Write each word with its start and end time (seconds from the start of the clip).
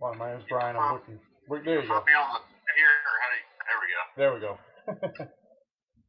Well, 0.00 0.14
my 0.14 0.32
name's 0.32 0.44
Brian. 0.48 0.76
I'm 0.76 0.94
looking. 0.94 1.18
There 1.48 1.58
you 1.82 1.88
go. 1.88 2.00
Put 2.00 2.06
me 2.06 2.12
on 2.14 2.34
the 2.34 2.72
here, 2.76 2.94
or 3.06 3.14
how 3.22 3.28
do 3.30 3.36
you, 3.38 3.44
there 4.16 4.30
we 4.34 4.40
go. 4.40 4.58
There 4.90 4.98
we 4.98 5.20
go. 5.20 5.26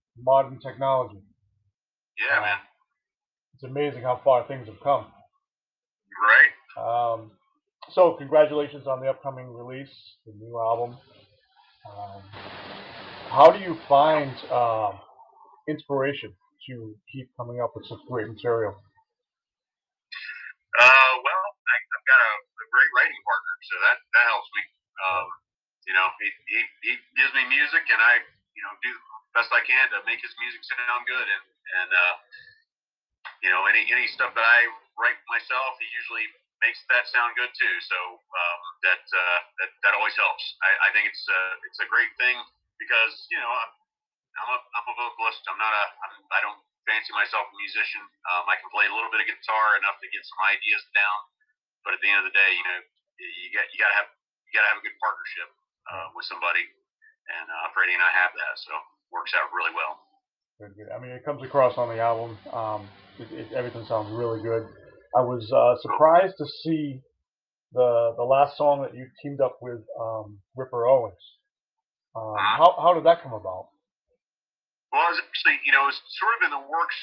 Modern 0.24 0.60
technology. 0.60 1.22
Yeah, 2.18 2.40
man. 2.42 2.58
It's 3.56 3.64
amazing 3.64 4.04
how 4.04 4.22
far 4.24 4.48
things 4.48 4.68
have 4.68 4.80
come. 4.84 5.06
Right. 6.20 6.52
Um, 6.80 7.32
so, 7.94 8.16
congratulations 8.18 8.88
on 8.88 9.02
the 9.02 9.10
upcoming 9.10 9.54
release, 9.54 9.92
the 10.26 10.34
new 10.40 10.60
album. 10.60 10.98
Um, 11.86 12.22
how 13.30 13.52
do 13.52 13.60
you 13.60 13.78
find 13.88 14.32
um, 14.52 15.00
inspiration 15.70 16.34
to 16.70 16.96
keep 17.14 17.30
coming 17.38 17.62
up 17.62 17.74
with 17.76 17.86
such 17.88 18.00
great 18.10 18.28
material? 18.28 18.74
Uh, 20.80 21.12
well, 21.24 21.44
I, 21.46 21.76
I've 21.78 22.08
got 22.10 22.20
a, 22.20 22.32
a 22.36 22.66
great 22.74 22.92
writing 22.98 23.22
partner, 23.24 23.45
so 23.66 23.74
that 23.82 23.98
that 24.14 24.26
helps 24.30 24.50
me. 24.54 24.62
Um, 25.02 25.28
you 25.86 25.94
know, 25.94 26.08
he, 26.18 26.28
he 26.50 26.60
he 26.86 26.94
gives 27.18 27.34
me 27.34 27.46
music, 27.50 27.86
and 27.90 28.02
I 28.02 28.22
you 28.54 28.64
know 28.66 28.74
do 28.82 28.92
the 28.94 29.34
best 29.38 29.50
I 29.54 29.62
can 29.66 29.86
to 29.94 30.02
make 30.06 30.22
his 30.22 30.34
music 30.42 30.62
sound 30.66 31.06
good, 31.06 31.28
and 31.28 31.46
and 31.82 31.90
uh, 31.94 32.16
you 33.46 33.50
know 33.54 33.66
any 33.70 33.86
any 33.90 34.10
stuff 34.10 34.34
that 34.34 34.46
I 34.46 34.60
write 34.98 35.20
myself, 35.30 35.78
he 35.78 35.88
usually 35.94 36.26
makes 36.64 36.80
that 36.90 37.06
sound 37.12 37.36
good 37.36 37.52
too. 37.54 37.76
So 37.86 37.98
um, 38.18 38.60
that, 38.88 39.04
uh, 39.04 39.40
that 39.62 39.70
that 39.86 39.94
always 39.94 40.16
helps. 40.16 40.44
I, 40.64 40.72
I 40.88 40.96
think 40.96 41.06
it's 41.06 41.26
a, 41.28 41.42
it's 41.68 41.80
a 41.84 41.88
great 41.92 42.10
thing 42.18 42.38
because 42.80 43.14
you 43.30 43.38
know 43.38 43.52
I'm 43.52 43.72
I'm 44.42 44.50
a, 44.56 44.60
I'm 44.82 44.88
a 44.90 44.96
vocalist. 44.96 45.44
I'm 45.46 45.60
not 45.60 45.74
a 45.74 45.86
I'm, 46.02 46.14
I 46.34 46.40
don't 46.42 46.60
fancy 46.90 47.14
myself 47.14 47.46
a 47.50 47.56
musician. 47.58 48.02
Um, 48.34 48.46
I 48.50 48.58
can 48.58 48.70
play 48.74 48.86
a 48.90 48.94
little 48.94 49.10
bit 49.14 49.22
of 49.22 49.28
guitar 49.30 49.78
enough 49.78 49.98
to 50.02 50.08
get 50.10 50.22
some 50.26 50.42
ideas 50.50 50.82
down, 50.98 51.20
but 51.86 51.94
at 51.98 52.00
the 52.02 52.10
end 52.10 52.26
of 52.26 52.28
the 52.30 52.36
day, 52.36 52.52
you 52.56 52.66
know 52.66 52.80
you 53.20 53.50
got 53.56 53.66
you 53.72 53.78
got 53.80 53.90
to 53.92 53.98
have 54.04 54.10
you 54.48 54.52
got 54.56 54.64
to 54.68 54.70
have 54.76 54.80
a 54.80 54.86
good 54.86 54.98
partnership 55.00 55.50
uh, 55.92 56.08
with 56.16 56.26
somebody, 56.28 56.64
and 56.64 57.46
uh, 57.50 57.72
Freddie 57.76 57.96
and 57.96 58.04
I 58.04 58.12
have 58.12 58.32
that, 58.36 58.54
so 58.62 58.72
it 58.76 59.10
works 59.12 59.32
out 59.36 59.50
really 59.56 59.74
well. 59.76 60.00
Good, 60.60 60.72
good. 60.80 60.90
I 60.92 61.00
mean, 61.04 61.12
it 61.12 61.24
comes 61.28 61.44
across 61.44 61.76
on 61.78 61.92
the 61.92 62.00
album. 62.00 62.40
Um, 62.56 62.88
it, 63.20 63.28
it, 63.32 63.48
everything 63.52 63.84
sounds 63.88 64.08
really 64.16 64.40
good. 64.42 64.68
I 65.16 65.22
was 65.24 65.44
uh, 65.52 65.76
surprised 65.84 66.36
to 66.40 66.48
see 66.64 67.00
the 67.76 68.16
the 68.16 68.24
last 68.24 68.56
song 68.56 68.82
that 68.84 68.96
you 68.96 69.08
teamed 69.24 69.42
up 69.42 69.60
with 69.62 69.84
um, 70.00 70.40
Ripper 70.56 70.88
Owens. 70.88 71.20
Um, 72.16 72.36
Uh-huh. 72.36 72.56
how 72.60 72.70
how 72.80 72.92
did 72.96 73.04
that 73.04 73.20
come 73.24 73.36
about? 73.36 73.68
Well, 74.96 75.04
it 75.12 75.20
was 75.20 75.22
actually, 75.28 75.60
you 75.68 75.76
know, 75.76 75.92
it 75.92 75.92
was 75.92 76.00
sort 76.16 76.34
of 76.40 76.42
in 76.48 76.52
the 76.56 76.64
works 76.72 76.96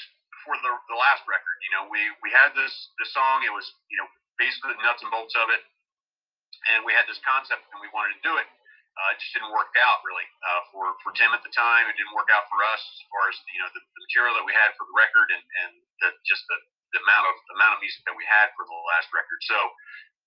for 0.45 0.57
the 0.57 0.71
the 0.89 0.97
last 0.97 1.21
record. 1.29 1.57
You 1.69 1.71
know, 1.77 1.83
we 1.93 2.01
we 2.25 2.33
had 2.33 2.57
this 2.57 2.73
this 2.97 3.13
song. 3.13 3.45
It 3.45 3.53
was, 3.53 3.69
you 3.93 3.97
know, 4.01 4.09
basically 4.41 4.73
the 4.73 4.81
nuts 4.81 5.05
and 5.05 5.13
bolts 5.13 5.37
of 5.37 5.53
it, 5.53 5.61
and 6.73 6.85
we 6.87 6.93
had 6.93 7.05
this 7.09 7.19
concept 7.23 7.65
and 7.69 7.79
we 7.81 7.89
wanted 7.93 8.17
to 8.17 8.23
do 8.23 8.33
it. 8.37 8.47
Uh, 8.93 9.09
it 9.09 9.17
just 9.17 9.33
didn't 9.33 9.49
work 9.49 9.73
out 9.89 10.05
really 10.05 10.25
uh, 10.45 10.61
for 10.69 10.93
for 11.01 11.09
Tim 11.17 11.33
at 11.33 11.41
the 11.41 11.49
time. 11.49 11.89
It 11.89 11.97
didn't 11.97 12.13
work 12.13 12.29
out 12.29 12.45
for 12.45 12.61
us 12.61 12.81
as 12.81 13.01
far 13.09 13.25
as 13.25 13.35
you 13.49 13.59
know 13.61 13.69
the, 13.73 13.81
the 13.81 14.01
material 14.05 14.37
that 14.37 14.45
we 14.45 14.53
had 14.53 14.69
for 14.77 14.85
the 14.85 14.93
record 14.93 15.33
and 15.33 15.41
and 15.65 15.71
the, 16.05 16.09
just 16.29 16.45
the, 16.45 16.57
the 16.93 17.01
amount 17.01 17.25
of 17.25 17.35
the 17.49 17.53
amount 17.57 17.73
of 17.77 17.79
music 17.81 18.05
that 18.05 18.13
we 18.13 18.21
had 18.29 18.53
for 18.53 18.69
the 18.69 18.77
last 18.93 19.09
record. 19.09 19.41
So 19.49 19.57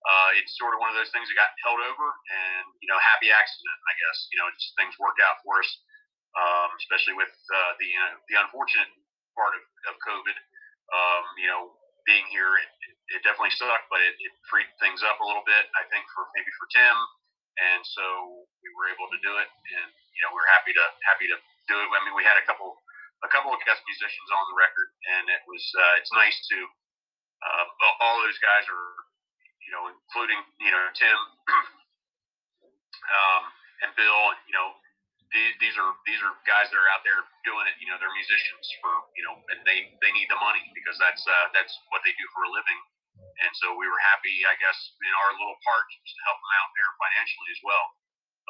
uh, 0.06 0.38
it's 0.38 0.54
sort 0.58 0.74
of 0.74 0.78
one 0.78 0.90
of 0.90 0.98
those 0.98 1.10
things 1.10 1.26
that 1.30 1.38
got 1.38 1.50
held 1.62 1.82
over, 1.82 2.06
and 2.10 2.66
you 2.82 2.90
know, 2.90 2.98
happy 2.98 3.30
accident, 3.30 3.78
I 3.86 3.94
guess. 3.98 4.18
You 4.34 4.38
know, 4.42 4.46
just 4.54 4.74
things 4.74 4.94
worked 4.98 5.22
out 5.22 5.42
for 5.46 5.62
us, 5.62 5.70
um, 6.34 6.70
especially 6.78 7.14
with 7.14 7.30
uh, 7.30 7.72
the 7.78 7.90
uh, 7.90 8.14
the 8.30 8.34
unfortunate 8.42 8.90
part 9.34 9.54
of, 9.54 9.62
of 9.90 9.94
COVID. 10.02 10.36
Um, 10.90 11.24
you 11.38 11.48
know, 11.50 11.74
being 12.06 12.26
here, 12.30 12.48
it, 12.62 12.70
it 13.18 13.20
definitely 13.26 13.54
sucked, 13.54 13.90
but 13.90 14.00
it, 14.00 14.14
it 14.22 14.32
freed 14.48 14.70
things 14.78 15.02
up 15.02 15.18
a 15.20 15.26
little 15.26 15.44
bit. 15.46 15.66
I 15.78 15.84
think 15.90 16.06
for 16.14 16.26
maybe 16.34 16.50
for 16.56 16.66
Tim, 16.70 16.96
and 17.60 17.82
so 17.82 18.04
we 18.62 18.68
were 18.78 18.88
able 18.90 19.10
to 19.10 19.18
do 19.20 19.32
it, 19.42 19.48
and 19.50 19.88
you 20.14 20.20
know, 20.24 20.30
we're 20.32 20.48
happy 20.54 20.72
to 20.74 20.84
happy 21.10 21.26
to 21.30 21.38
do 21.68 21.74
it. 21.76 21.86
I 21.90 22.00
mean, 22.06 22.14
we 22.14 22.24
had 22.26 22.38
a 22.38 22.46
couple 22.46 22.74
a 23.26 23.30
couple 23.30 23.50
of 23.50 23.58
guest 23.66 23.82
musicians 23.84 24.30
on 24.30 24.44
the 24.50 24.56
record, 24.56 24.88
and 25.18 25.24
it 25.30 25.42
was 25.50 25.62
uh, 25.74 25.94
it's 26.00 26.12
nice 26.14 26.38
to 26.54 26.58
uh, 27.42 27.64
all 28.00 28.22
those 28.22 28.38
guys 28.40 28.64
are 28.70 29.06
you 29.66 29.74
know, 29.74 29.90
including 29.90 30.38
you 30.62 30.70
know 30.70 30.82
Tim 30.94 31.18
um, 33.18 33.42
and 33.82 33.90
Bill. 33.98 34.22
You 34.46 34.54
know, 34.54 34.70
these, 35.34 35.54
these 35.58 35.76
are 35.78 35.90
these 36.06 36.20
are 36.22 36.32
guys 36.46 36.70
that 36.70 36.78
are 36.78 36.90
out 36.94 37.02
there 37.02 37.18
doing 37.42 37.66
it. 37.66 37.74
You 37.82 37.90
know, 37.90 37.98
they're 37.98 38.14
musicians 38.14 38.66
for 38.82 38.92
you 39.18 39.24
know, 39.26 39.34
and 39.54 39.58
they 39.66 39.90
they 40.02 40.12
need 40.14 40.28
the 40.30 40.38
money 40.38 40.62
because 40.76 40.96
that's 41.02 41.22
uh, 41.26 41.46
that's 41.56 41.72
what 41.90 42.02
they 42.06 42.14
do 42.14 42.26
for 42.34 42.46
a 42.46 42.50
living. 42.52 42.80
And 43.16 43.52
so 43.56 43.72
we 43.76 43.88
were 43.88 44.00
happy, 44.12 44.44
I 44.44 44.56
guess, 44.60 44.76
in 45.00 45.12
our 45.24 45.30
little 45.40 45.56
part 45.64 45.84
just 45.88 46.16
to 46.16 46.22
help 46.28 46.36
them 46.36 46.52
out 46.60 46.70
there 46.76 46.90
financially 47.00 47.50
as 47.52 47.60
well 47.64 47.84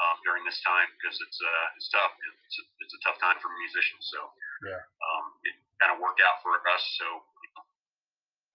um, 0.03 0.17
during 0.27 0.43
this 0.43 0.59
time 0.63 0.91
because 0.99 1.15
it's 1.23 1.39
uh, 1.39 1.67
it's 1.79 1.89
tough. 1.91 2.13
It's 2.19 2.57
a, 2.59 2.65
it's 2.83 2.95
a 2.99 3.01
tough 3.07 3.19
time 3.23 3.39
for 3.39 3.51
musicians. 3.51 4.11
So 4.11 4.21
Yeah. 4.67 4.83
um, 4.83 5.25
it 5.47 5.55
kind 5.79 5.95
of 5.95 6.03
worked 6.03 6.19
out 6.23 6.43
for 6.43 6.59
us. 6.59 6.83
So 6.99 7.07
you 7.07 7.51
know, 7.55 7.63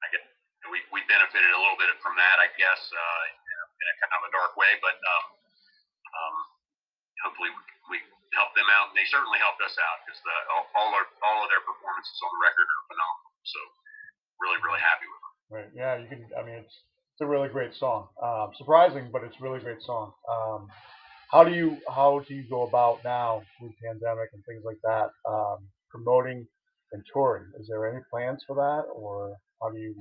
I 0.03 0.07
get 0.11 0.23
we, 0.69 0.83
we 0.93 1.01
benefited 1.09 1.51
a 1.51 1.59
little 1.59 1.79
bit 1.79 1.89
from 2.05 2.13
that, 2.19 2.37
I 2.37 2.47
guess, 2.59 2.81
uh, 2.93 3.23
in, 3.27 3.55
a, 3.57 3.65
in 3.81 3.85
a 3.89 3.95
kind 4.05 4.13
of 4.21 4.21
a 4.29 4.31
dark 4.31 4.53
way, 4.59 4.71
but 4.77 4.93
um, 4.93 5.25
um, 6.11 6.35
hopefully 7.25 7.49
we, 7.89 7.97
helped 8.31 8.55
them 8.55 8.67
out, 8.71 8.91
and 8.91 8.95
they 8.95 9.07
certainly 9.11 9.39
helped 9.43 9.59
us 9.59 9.75
out 9.75 9.97
because 10.03 10.19
the 10.23 10.35
all, 10.55 10.65
all, 10.75 10.91
our, 10.95 11.03
all 11.23 11.39
of 11.43 11.51
their 11.51 11.63
performances 11.67 12.15
on 12.23 12.31
the 12.31 12.41
record 12.41 12.63
are 12.63 12.83
phenomenal. 12.87 13.31
So 13.43 13.59
really, 14.39 14.59
really 14.63 14.83
happy 14.83 15.07
with 15.07 15.21
them. 15.21 15.33
Right. 15.51 15.69
Yeah. 15.75 15.93
You 15.99 16.07
can. 16.07 16.21
I 16.39 16.41
mean, 16.47 16.63
it's 16.63 16.75
it's 17.15 17.21
a 17.21 17.27
really 17.27 17.51
great 17.51 17.75
song. 17.75 18.07
Um, 18.23 18.55
surprising, 18.55 19.11
but 19.11 19.23
it's 19.27 19.35
a 19.35 19.43
really 19.43 19.59
great 19.59 19.83
song. 19.83 20.15
Um, 20.31 20.71
how 21.27 21.43
do 21.43 21.51
you 21.51 21.77
how 21.91 22.23
do 22.23 22.31
you 22.35 22.47
go 22.47 22.63
about 22.63 23.03
now 23.03 23.43
with 23.59 23.75
pandemic 23.83 24.31
and 24.31 24.43
things 24.47 24.63
like 24.63 24.79
that 24.83 25.11
um, 25.27 25.67
promoting 25.91 26.47
and 26.91 27.03
touring? 27.11 27.51
Is 27.59 27.67
there 27.67 27.87
any 27.87 28.03
plans 28.07 28.43
for 28.47 28.55
that, 28.55 28.87
or 28.95 29.35
how 29.61 29.71
do 29.71 29.79
you? 29.79 29.95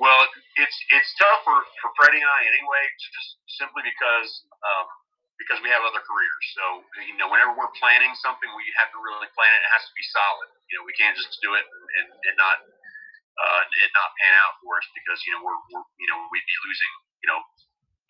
Well, 0.00 0.24
it's 0.56 0.78
it's 0.88 1.10
tough 1.20 1.40
for, 1.44 1.56
for 1.84 1.90
Freddie 2.00 2.20
and 2.20 2.32
I 2.32 2.40
anyway, 2.48 2.84
just 2.98 3.36
simply 3.60 3.84
because 3.84 4.28
um, 4.64 4.88
because 5.38 5.58
we 5.60 5.68
have 5.70 5.82
other 5.82 6.02
careers. 6.02 6.44
So 6.54 6.64
you 7.10 7.14
know, 7.18 7.28
whenever 7.30 7.54
we're 7.54 7.72
planning 7.78 8.12
something, 8.22 8.48
we 8.54 8.64
have 8.78 8.90
to 8.94 8.98
really 9.02 9.28
plan 9.34 9.50
it. 9.50 9.60
It 9.62 9.72
has 9.74 9.84
to 9.86 9.94
be 9.94 10.04
solid. 10.10 10.48
You 10.70 10.74
know, 10.80 10.84
we 10.86 10.94
can't 10.94 11.14
just 11.18 11.38
do 11.42 11.54
it 11.58 11.64
and, 11.66 11.86
and, 12.00 12.08
and 12.30 12.34
not 12.38 12.56
uh, 13.34 13.62
it 13.82 13.90
not 13.94 14.14
pan 14.22 14.34
out 14.46 14.54
for 14.62 14.78
us 14.78 14.86
because 14.94 15.18
you 15.26 15.34
know 15.34 15.42
we're, 15.42 15.60
we're 15.74 15.86
you 15.98 16.08
know 16.10 16.18
we'd 16.30 16.46
be 16.46 16.58
losing 16.66 16.92
you 17.26 17.28
know 17.30 17.40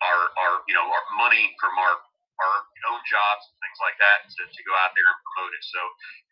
our 0.05 0.19
our 0.37 0.53
you 0.69 0.75
know 0.77 0.85
our 0.85 1.05
money 1.17 1.49
from 1.57 1.73
our 1.81 1.95
our 2.35 2.55
own 2.91 3.01
jobs 3.07 3.43
and 3.47 3.57
things 3.63 3.79
like 3.79 3.97
that 3.97 4.27
to, 4.27 4.41
to 4.43 4.61
go 4.67 4.75
out 4.75 4.91
there 4.93 5.07
and 5.07 5.19
promote 5.23 5.55
it. 5.55 5.63
So 5.63 5.79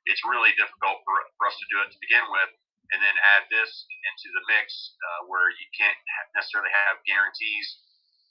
it's 0.04 0.20
really 0.28 0.52
difficult 0.60 1.00
for, 1.08 1.16
for 1.40 1.48
us 1.48 1.56
to 1.56 1.66
do 1.72 1.80
it 1.80 1.90
to 1.96 2.00
begin 2.04 2.28
with 2.28 2.52
and 2.92 3.00
then 3.00 3.16
add 3.34 3.48
this 3.48 3.72
into 4.12 4.28
the 4.36 4.44
mix 4.52 4.94
uh, 5.00 5.31
where 5.31 5.48
you 5.48 5.68
can't 5.74 5.96
necessarily 6.36 6.70
have 6.70 7.00
guarantees 7.08 7.68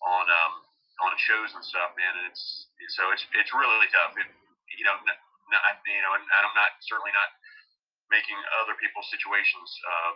on 0.05 0.29
um, 0.29 0.55
on 1.03 1.15
shows 1.19 1.51
and 1.55 1.63
stuff, 1.67 1.93
man. 1.99 2.13
And 2.23 2.27
it's 2.31 2.71
so 2.95 3.11
it's 3.11 3.25
it's 3.35 3.53
really 3.53 3.89
tough. 3.91 4.15
It, 4.19 4.29
you 4.79 4.87
know, 4.87 4.97
not, 5.03 5.19
you 5.85 6.03
know, 6.03 6.13
and 6.17 6.25
I'm 6.25 6.57
not 6.57 6.79
certainly 6.87 7.13
not 7.13 7.31
making 8.09 8.39
other 8.63 8.77
people's 8.79 9.09
situations 9.09 9.69
uh, 9.85 10.13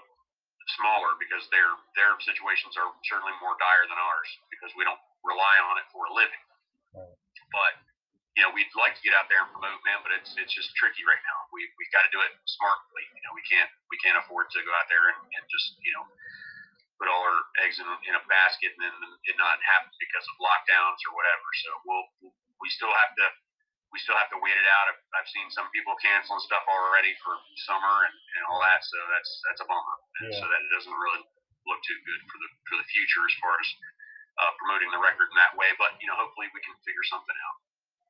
smaller 0.79 1.15
because 1.19 1.47
their 1.55 1.71
their 1.95 2.15
situations 2.23 2.75
are 2.79 2.91
certainly 3.07 3.35
more 3.39 3.55
dire 3.59 3.87
than 3.87 3.99
ours 3.99 4.31
because 4.51 4.71
we 4.75 4.83
don't 4.83 5.01
rely 5.23 5.57
on 5.71 5.79
it 5.79 5.87
for 5.91 6.07
a 6.07 6.13
living. 6.15 6.43
Right. 6.95 7.15
But 7.53 7.73
you 8.37 8.45
know, 8.45 8.53
we'd 8.53 8.69
like 8.77 8.93
to 8.93 9.03
get 9.03 9.17
out 9.17 9.33
there 9.33 9.41
and 9.41 9.49
promote, 9.49 9.81
man, 9.89 10.05
but 10.05 10.13
it's 10.13 10.37
it's 10.37 10.53
just 10.53 10.75
tricky 10.77 11.03
right 11.09 11.23
now. 11.25 11.39
We 11.55 11.65
we 11.81 11.85
got 11.95 12.05
to 12.05 12.13
do 12.13 12.21
it 12.21 12.33
smartly. 12.45 13.05
You 13.17 13.23
know, 13.25 13.33
we 13.33 13.43
can't 13.49 13.71
we 13.89 13.97
can't 14.05 14.19
afford 14.21 14.53
to 14.53 14.61
go 14.61 14.73
out 14.77 14.89
there 14.93 15.09
and, 15.11 15.19
and 15.25 15.45
just 15.49 15.81
you 15.81 15.93
know 15.97 16.05
put 16.97 17.09
all 17.13 17.23
our 17.23 17.41
eggs 17.65 17.77
in, 17.81 17.87
in 18.09 18.15
a 18.17 18.23
basket 18.29 18.73
and 18.73 18.81
then 18.83 18.95
it 19.29 19.37
not 19.37 19.61
happen 19.61 19.93
because 20.01 20.25
of 20.25 20.35
lockdowns 20.41 21.01
or 21.09 21.13
whatever. 21.17 21.47
So 21.63 21.71
we'll 21.85 22.07
we 22.61 22.69
still 22.73 22.93
have 22.93 23.13
to 23.21 23.27
we 23.95 24.01
still 24.03 24.19
have 24.19 24.29
to 24.35 24.39
wait 24.43 24.57
it 24.57 24.67
out. 24.77 24.91
I've, 24.93 25.03
I've 25.23 25.31
seen 25.31 25.47
some 25.55 25.71
people 25.71 25.95
canceling 26.03 26.43
stuff 26.43 26.65
already 26.67 27.15
for 27.23 27.33
summer 27.71 27.95
and, 28.09 28.17
and 28.37 28.43
all 28.51 28.59
that, 28.65 28.83
so 28.83 28.99
that's 29.15 29.31
that's 29.49 29.61
a 29.63 29.69
bummer. 29.71 29.97
And 30.21 30.33
Yeah. 30.33 30.41
so 30.41 30.45
that 30.51 30.61
it 30.61 30.71
doesn't 30.75 30.97
really 30.97 31.23
look 31.69 31.81
too 31.87 31.99
good 32.03 32.21
for 32.27 32.37
the 32.43 32.49
for 32.67 32.77
the 32.83 32.87
future 32.91 33.23
as 33.29 33.35
far 33.39 33.55
as 33.61 33.69
uh, 34.43 34.53
promoting 34.61 34.91
the 34.93 35.01
record 35.01 35.29
in 35.31 35.37
that 35.39 35.55
way. 35.55 35.71
But 35.79 35.97
you 36.03 36.09
know, 36.11 36.17
hopefully 36.19 36.51
we 36.53 36.61
can 36.67 36.75
figure 36.83 37.07
something 37.09 37.37
out. 37.47 37.57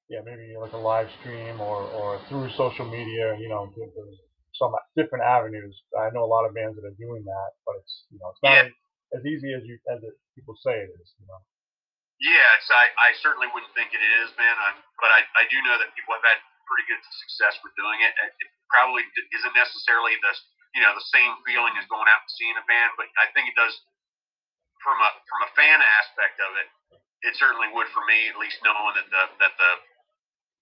Yeah, 0.09 0.23
maybe 0.23 0.55
like 0.55 0.71
a 0.73 0.79
live 0.81 1.11
stream 1.19 1.59
or, 1.61 1.83
or 1.91 2.23
through 2.31 2.47
social 2.55 2.87
media. 2.87 3.35
You 3.43 3.51
know, 3.51 3.67
there- 3.75 3.91
there's 3.91 4.19
some 4.59 4.73
different 4.97 5.25
avenues. 5.25 5.77
I 5.97 6.11
know 6.11 6.25
a 6.25 6.31
lot 6.31 6.45
of 6.49 6.53
bands 6.57 6.77
that 6.77 6.85
are 6.89 6.97
doing 6.99 7.25
that, 7.25 7.51
but 7.65 7.77
it's 7.81 8.05
you 8.11 8.19
know 8.19 8.33
it's 8.33 8.43
not 8.43 8.53
Yeah. 8.67 9.17
as 9.17 9.23
easy 9.25 9.53
as 9.55 9.63
you 9.65 9.77
as 9.93 10.01
it, 10.03 10.15
people 10.35 10.57
say 10.61 10.75
it 10.85 10.91
is. 11.01 11.09
You 11.21 11.27
know. 11.29 11.41
Yeah, 12.17 12.49
it's, 12.57 12.73
I, 12.73 12.89
I 12.97 13.11
certainly 13.21 13.45
wouldn't 13.53 13.77
think 13.77 13.93
it 13.93 14.01
is, 14.01 14.33
man. 14.41 14.57
I'm, 14.57 14.81
but 14.97 15.13
I, 15.13 15.21
I 15.37 15.45
do 15.53 15.61
know 15.61 15.77
that 15.77 15.93
people 15.93 16.17
have 16.17 16.25
had 16.25 16.41
pretty 16.65 16.89
good 16.89 17.03
success 17.29 17.61
with 17.61 17.77
doing 17.77 18.01
it. 18.01 18.13
It 18.17 18.33
it 18.41 18.49
probably 18.73 19.05
isn't 19.37 19.55
necessarily 19.55 20.17
the 20.25 20.33
you 20.75 20.81
know 20.81 20.97
the 20.97 21.05
same 21.13 21.37
feeling 21.45 21.77
as 21.77 21.85
going 21.93 22.09
out 22.09 22.25
and 22.25 22.33
seeing 22.33 22.57
a 22.57 22.65
band, 22.65 22.97
but 22.97 23.07
I 23.21 23.29
think 23.37 23.53
it 23.53 23.57
does 23.57 23.77
from 24.81 24.97
a 25.01 25.11
from 25.29 25.41
a 25.45 25.51
fan 25.55 25.79
aspect 26.01 26.41
of 26.41 26.51
it, 26.57 26.69
it 27.29 27.35
certainly 27.37 27.69
would 27.77 27.89
for 27.93 28.05
me, 28.09 28.29
at 28.33 28.37
least 28.41 28.61
knowing 28.65 28.97
that 28.97 29.09
the 29.13 29.23
that 29.41 29.55
the 29.61 29.71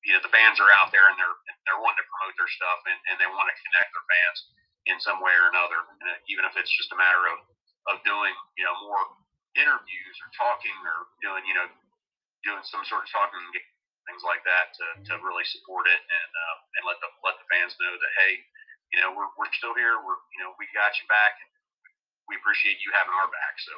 you 0.05 0.13
know 0.13 0.23
the 0.23 0.33
bands 0.33 0.61
are 0.61 0.71
out 0.77 0.93
there 0.93 1.09
and 1.09 1.17
they're 1.17 1.37
they're 1.65 1.81
wanting 1.81 2.01
to 2.05 2.09
promote 2.13 2.35
their 2.37 2.51
stuff 2.53 2.81
and, 2.89 2.99
and 3.11 3.17
they 3.17 3.29
want 3.29 3.49
to 3.49 3.57
connect 3.65 3.89
their 3.93 4.07
fans 4.07 4.39
in 4.85 5.01
some 5.01 5.17
way 5.25 5.33
or 5.33 5.49
another, 5.49 5.81
and 5.81 6.21
even 6.29 6.45
if 6.45 6.53
it's 6.61 6.73
just 6.77 6.93
a 6.93 6.99
matter 6.99 7.25
of 7.33 7.41
of 7.93 7.97
doing 8.05 8.33
you 8.57 8.65
know 8.65 8.77
more 8.85 9.01
interviews 9.57 10.17
or 10.21 10.29
talking 10.37 10.77
or 10.85 11.09
doing 11.25 11.45
you 11.49 11.57
know 11.57 11.69
doing 12.45 12.61
some 12.69 12.85
sort 12.85 13.05
of 13.05 13.09
talking 13.09 13.41
things 14.05 14.21
like 14.21 14.45
that 14.45 14.77
to, 14.77 14.85
to 15.09 15.13
really 15.25 15.45
support 15.49 15.89
it 15.89 16.01
and 16.01 16.31
uh, 16.33 16.57
and 16.77 16.83
let 16.85 17.01
the 17.01 17.09
let 17.25 17.37
the 17.41 17.47
fans 17.49 17.73
know 17.81 17.93
that 17.97 18.13
hey 18.21 18.33
you 18.93 19.01
know 19.01 19.13
we're, 19.17 19.31
we're 19.41 19.51
still 19.57 19.73
here. 19.77 19.97
We're 20.05 20.21
you 20.37 20.41
know 20.45 20.53
we 20.61 20.69
got 20.77 20.93
you 21.01 21.09
back 21.09 21.41
and 21.41 21.49
we 22.29 22.37
appreciate 22.37 22.81
you 22.85 22.93
having 22.93 23.17
our 23.17 23.29
back. 23.33 23.55
So 23.65 23.75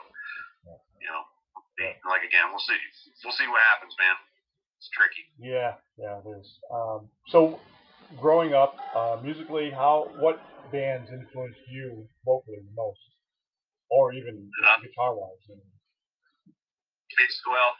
you 0.98 1.08
know 1.08 1.22
like 2.10 2.24
again 2.26 2.50
we'll 2.50 2.62
see 2.62 2.78
we'll 3.22 3.36
see 3.36 3.46
what 3.46 3.62
happens 3.70 3.94
man 4.00 4.16
it's 4.86 4.94
tricky. 4.94 5.26
Yeah 5.42 5.74
yeah 5.98 6.22
it 6.22 6.26
is. 6.38 6.46
Um, 6.70 7.10
so 7.28 7.58
growing 8.22 8.54
up 8.54 8.78
uh, 8.94 9.18
musically 9.22 9.70
how 9.70 10.10
what 10.22 10.38
bands 10.70 11.10
influenced 11.10 11.58
you 11.66 12.06
vocally 12.24 12.62
the 12.62 12.74
most? 12.74 13.02
Or 13.90 14.12
even 14.12 14.50
uh, 14.66 14.78
guitar 14.82 15.14
wise 15.14 15.42
it's 17.16 17.40
well 17.48 17.72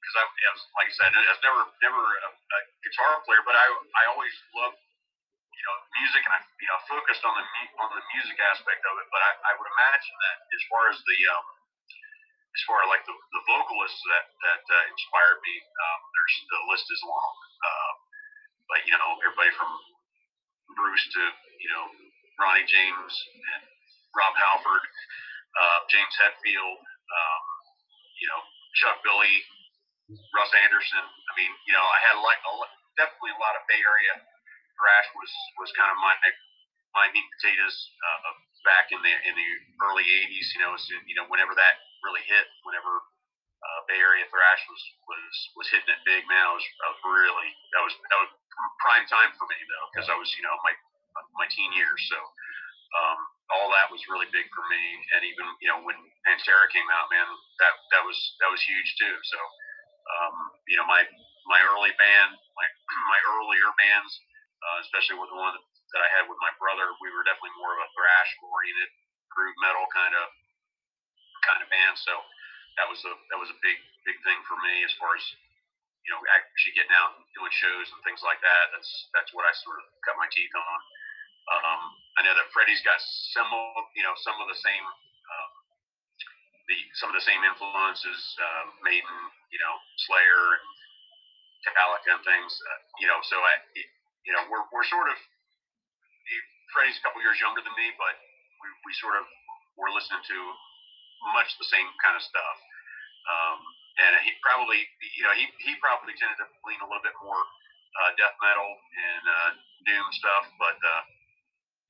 because 0.00 0.14
um, 0.16 0.22
I, 0.22 0.24
I 0.24 0.50
was, 0.56 0.62
like 0.78 0.88
I 0.88 0.94
said, 0.96 1.10
I 1.12 1.32
was 1.36 1.42
never 1.44 1.62
never 1.84 2.00
a, 2.00 2.30
a 2.32 2.58
guitar 2.80 3.20
player, 3.28 3.42
but 3.44 3.56
I 3.56 3.66
I 3.68 4.02
always 4.14 4.32
loved 4.56 4.80
you 5.52 5.64
know 5.64 5.76
music, 6.00 6.22
and 6.24 6.32
I 6.32 6.40
you 6.40 6.68
know 6.68 6.78
focused 6.88 7.24
on 7.28 7.34
the 7.36 7.44
on 7.82 7.88
the 7.92 8.02
music 8.16 8.36
aspect 8.48 8.82
of 8.88 8.94
it. 8.98 9.06
But 9.12 9.20
I, 9.20 9.30
I 9.36 9.52
would 9.58 9.68
imagine 9.68 10.16
that 10.16 10.36
as 10.48 10.62
far 10.72 10.82
as 10.88 10.96
the 11.04 11.18
um, 11.34 11.44
as 12.54 12.62
far 12.70 12.78
as 12.86 12.88
like 12.88 13.02
the, 13.04 13.14
the 13.14 13.42
vocalists 13.50 14.02
that 14.14 14.24
that 14.46 14.62
uh, 14.62 14.84
inspired 14.94 15.38
me, 15.42 15.54
um, 15.58 16.00
there's 16.14 16.34
the 16.48 16.60
list 16.70 16.86
is 16.90 17.02
long. 17.02 17.34
Uh, 17.58 17.92
but 18.70 18.80
you 18.86 18.94
know 18.94 19.18
everybody 19.22 19.52
from 19.58 19.70
Bruce 20.78 21.06
to 21.18 21.22
you 21.58 21.70
know 21.74 21.84
Ronnie 22.38 22.66
James 22.66 23.12
and 23.34 23.62
Rob 24.14 24.34
Halford, 24.38 24.84
uh, 25.58 25.78
James 25.90 26.14
Hetfield. 26.18 26.78
Um, 27.04 27.42
you 28.18 28.26
know, 28.30 28.40
Chuck 28.80 28.98
Billy, 29.04 29.36
Russ 30.32 30.52
Anderson. 30.64 31.04
I 31.04 31.32
mean, 31.36 31.52
you 31.66 31.74
know, 31.76 31.84
I 31.84 31.98
had 32.10 32.16
like 32.24 32.40
a, 32.40 32.52
definitely 32.96 33.34
a 33.34 33.40
lot 33.42 33.58
of 33.58 33.66
Bay 33.68 33.80
Area 33.80 34.14
thrash 34.78 35.06
was 35.14 35.30
was 35.62 35.70
kind 35.78 35.90
of 35.90 35.98
my 36.02 36.14
my 36.94 37.06
meat 37.10 37.26
potatoes 37.38 37.76
uh, 38.02 38.32
back 38.66 38.90
in 38.90 38.98
the 39.02 39.14
in 39.28 39.34
the 39.34 39.48
early 39.86 40.06
'80s. 40.06 40.46
You 40.54 40.60
know, 40.66 40.72
soon, 40.78 41.02
you 41.06 41.16
know, 41.18 41.26
whenever 41.30 41.54
that 41.54 41.74
really 42.04 42.24
hit, 42.28 42.46
whenever 42.62 42.92
uh, 43.64 43.80
Bay 43.88 43.96
Area 43.96 44.28
thrash 44.28 44.62
was 44.68 44.82
was 45.08 45.34
was 45.56 45.66
hitting 45.72 45.88
it 45.88 46.00
big, 46.04 46.28
man, 46.28 46.44
I 46.44 46.52
was, 46.52 46.64
I 46.84 46.86
was 46.92 47.00
really 47.08 47.50
that 47.72 47.82
was 47.82 47.94
that 47.96 48.18
was 48.20 48.30
prime 48.84 49.08
time 49.08 49.32
for 49.40 49.48
me 49.48 49.56
though 49.56 49.86
because 49.90 50.08
I 50.12 50.16
was 50.20 50.28
you 50.36 50.44
know 50.44 50.54
my 50.60 50.76
my 51.40 51.48
teen 51.48 51.72
years. 51.72 52.00
So 52.12 52.18
um, 52.94 53.18
all 53.56 53.68
that 53.74 53.90
was 53.90 54.04
really 54.06 54.28
big 54.30 54.46
for 54.52 54.64
me. 54.68 54.84
And 55.16 55.24
even 55.24 55.44
you 55.64 55.68
know 55.72 55.80
when 55.80 55.96
Pantera 56.28 56.68
came 56.70 56.86
out, 56.92 57.08
man, 57.08 57.26
that 57.64 57.74
that 57.96 58.02
was 58.04 58.16
that 58.44 58.52
was 58.52 58.60
huge 58.60 58.90
too. 59.00 59.16
So 59.24 59.38
um, 60.20 60.36
you 60.68 60.76
know 60.76 60.86
my 60.86 61.02
my 61.48 61.60
early 61.72 61.92
band, 61.96 62.36
my 62.36 62.66
my 63.12 63.20
earlier 63.32 63.70
bands, 63.80 64.12
uh, 64.60 64.78
especially 64.84 65.16
with 65.16 65.32
the 65.32 65.40
one 65.40 65.56
that 65.56 66.02
I 66.02 66.10
had 66.20 66.28
with 66.28 66.40
my 66.42 66.52
brother, 66.60 66.90
we 67.00 67.08
were 67.14 67.24
definitely 67.24 67.54
more 67.56 67.72
of 67.72 67.80
a 67.80 67.88
thrash 67.96 68.30
oriented 68.44 68.90
groove 69.30 69.56
metal 69.62 69.86
kind 69.90 70.14
of 70.14 70.30
kind 71.44 71.60
of 71.60 71.68
band. 71.68 71.96
So 72.00 72.12
that 72.80 72.88
was 72.88 73.00
a 73.04 73.12
that 73.30 73.38
was 73.38 73.52
a 73.52 73.58
big 73.60 73.78
big 74.08 74.18
thing 74.24 74.40
for 74.48 74.56
me 74.64 74.84
as 74.84 74.92
far 74.96 75.14
as 75.14 75.24
you 76.04 76.10
know 76.10 76.20
actually 76.32 76.74
getting 76.76 76.96
out 76.96 77.16
and 77.16 77.24
doing 77.36 77.52
shows 77.52 77.86
and 77.92 78.00
things 78.02 78.24
like 78.24 78.40
that. 78.40 78.64
That's 78.72 78.90
that's 79.12 79.30
what 79.36 79.44
I 79.46 79.52
sort 79.62 79.78
of 79.80 79.86
cut 80.04 80.16
my 80.16 80.28
teeth 80.32 80.52
on. 80.56 80.80
Um, 81.44 81.80
I 82.16 82.24
know 82.24 82.32
that 82.32 82.48
Freddie's 82.56 82.80
got 82.80 82.96
some, 83.36 83.50
you 83.92 84.00
know, 84.00 84.16
some 84.24 84.32
of 84.40 84.48
the 84.48 84.56
same, 84.56 84.80
um, 84.80 85.52
the 86.72 86.76
some 86.96 87.12
of 87.12 87.16
the 87.20 87.26
same 87.26 87.44
influences, 87.44 88.20
uh, 88.40 88.64
Maiden, 88.80 89.20
you 89.52 89.60
know, 89.60 89.74
Slayer, 90.08 90.44
and 90.56 90.66
Metallica, 91.68 92.16
and 92.16 92.24
things. 92.24 92.48
Uh, 92.48 92.80
you 92.96 93.06
know, 93.12 93.20
so 93.28 93.36
I, 93.36 93.52
you 94.24 94.32
know, 94.32 94.48
we're 94.48 94.64
we're 94.72 94.88
sort 94.88 95.12
of 95.12 95.18
Freddie's 96.72 96.96
a 96.96 97.02
couple 97.04 97.20
years 97.20 97.38
younger 97.38 97.60
than 97.60 97.74
me, 97.76 97.92
but 98.00 98.14
we, 98.58 98.66
we 98.88 98.92
sort 98.96 99.14
of 99.20 99.28
were 99.76 99.92
listening 99.92 100.24
to 100.24 100.38
much 101.32 101.56
the 101.56 101.68
same 101.68 101.88
kind 102.04 102.16
of 102.18 102.24
stuff. 102.24 102.56
Um, 103.24 103.58
and 103.94 104.10
he 104.26 104.34
probably, 104.42 104.84
you 105.16 105.24
know, 105.24 105.34
he, 105.38 105.48
he 105.64 105.72
probably 105.80 106.12
tended 106.18 106.36
to 106.42 106.46
lean 106.66 106.82
a 106.82 106.88
little 106.90 107.04
bit 107.04 107.14
more 107.22 107.40
uh, 108.02 108.10
death 108.18 108.36
metal 108.42 108.68
and 108.68 109.24
uh, 109.24 109.50
doom 109.86 110.06
stuff, 110.12 110.44
but 110.58 110.76
uh, 110.82 111.02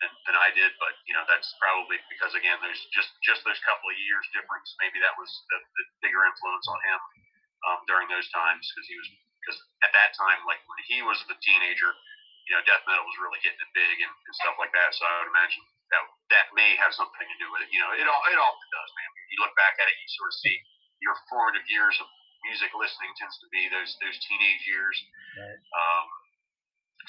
than, 0.04 0.12
than 0.28 0.36
I 0.36 0.52
did, 0.52 0.74
but 0.76 0.92
you 1.08 1.14
know 1.16 1.24
that's 1.24 1.48
probably 1.56 1.96
because 2.12 2.36
again 2.36 2.58
there's 2.60 2.80
just 2.92 3.08
just 3.24 3.40
those 3.46 3.58
couple 3.64 3.88
of 3.88 3.96
years 3.96 4.24
difference. 4.36 4.74
Maybe 4.82 4.98
that 5.00 5.14
was 5.16 5.30
the, 5.48 5.58
the 5.60 5.84
bigger 6.04 6.22
influence 6.26 6.66
on 6.68 6.78
him 6.84 7.00
um, 7.70 7.80
during 7.88 8.10
those 8.12 8.28
times 8.34 8.64
because 8.68 8.86
he 8.90 8.96
was 9.00 9.08
because 9.40 9.58
at 9.84 9.92
that 9.96 10.12
time 10.16 10.44
like 10.44 10.60
when 10.68 10.80
he 10.84 11.00
was 11.04 11.16
the 11.30 11.38
teenager, 11.40 11.90
you 12.48 12.52
know 12.52 12.62
death 12.68 12.84
metal 12.84 13.06
was 13.06 13.16
really 13.22 13.40
hitting 13.40 13.60
it 13.60 13.70
big 13.72 13.96
and, 14.04 14.12
and 14.12 14.34
stuff 14.44 14.56
like 14.60 14.72
that. 14.76 14.92
So 14.92 15.08
I 15.08 15.24
would 15.24 15.32
imagine 15.32 15.62
that 15.94 16.02
that 16.34 16.46
may 16.58 16.74
have 16.82 16.90
something 16.90 17.22
to 17.22 17.36
do 17.38 17.46
with 17.54 17.62
it. 17.62 17.70
You 17.70 17.78
know, 17.78 17.94
it 17.94 18.06
all 18.10 18.22
it 18.26 18.38
all 18.38 18.54
does, 18.58 18.90
man. 18.98 19.10
You 19.30 19.38
look 19.38 19.54
back 19.54 19.78
at 19.78 19.86
it, 19.86 19.94
you 19.94 20.08
sort 20.18 20.34
of 20.34 20.36
see 20.42 20.56
your 20.98 21.14
formative 21.30 21.66
years 21.70 21.94
of 22.02 22.10
music 22.44 22.74
listening 22.74 23.14
tends 23.14 23.38
to 23.38 23.48
be 23.54 23.70
those 23.70 23.94
those 24.02 24.18
teenage 24.26 24.62
years. 24.66 24.96
Right. 25.38 25.60
Um, 25.78 26.06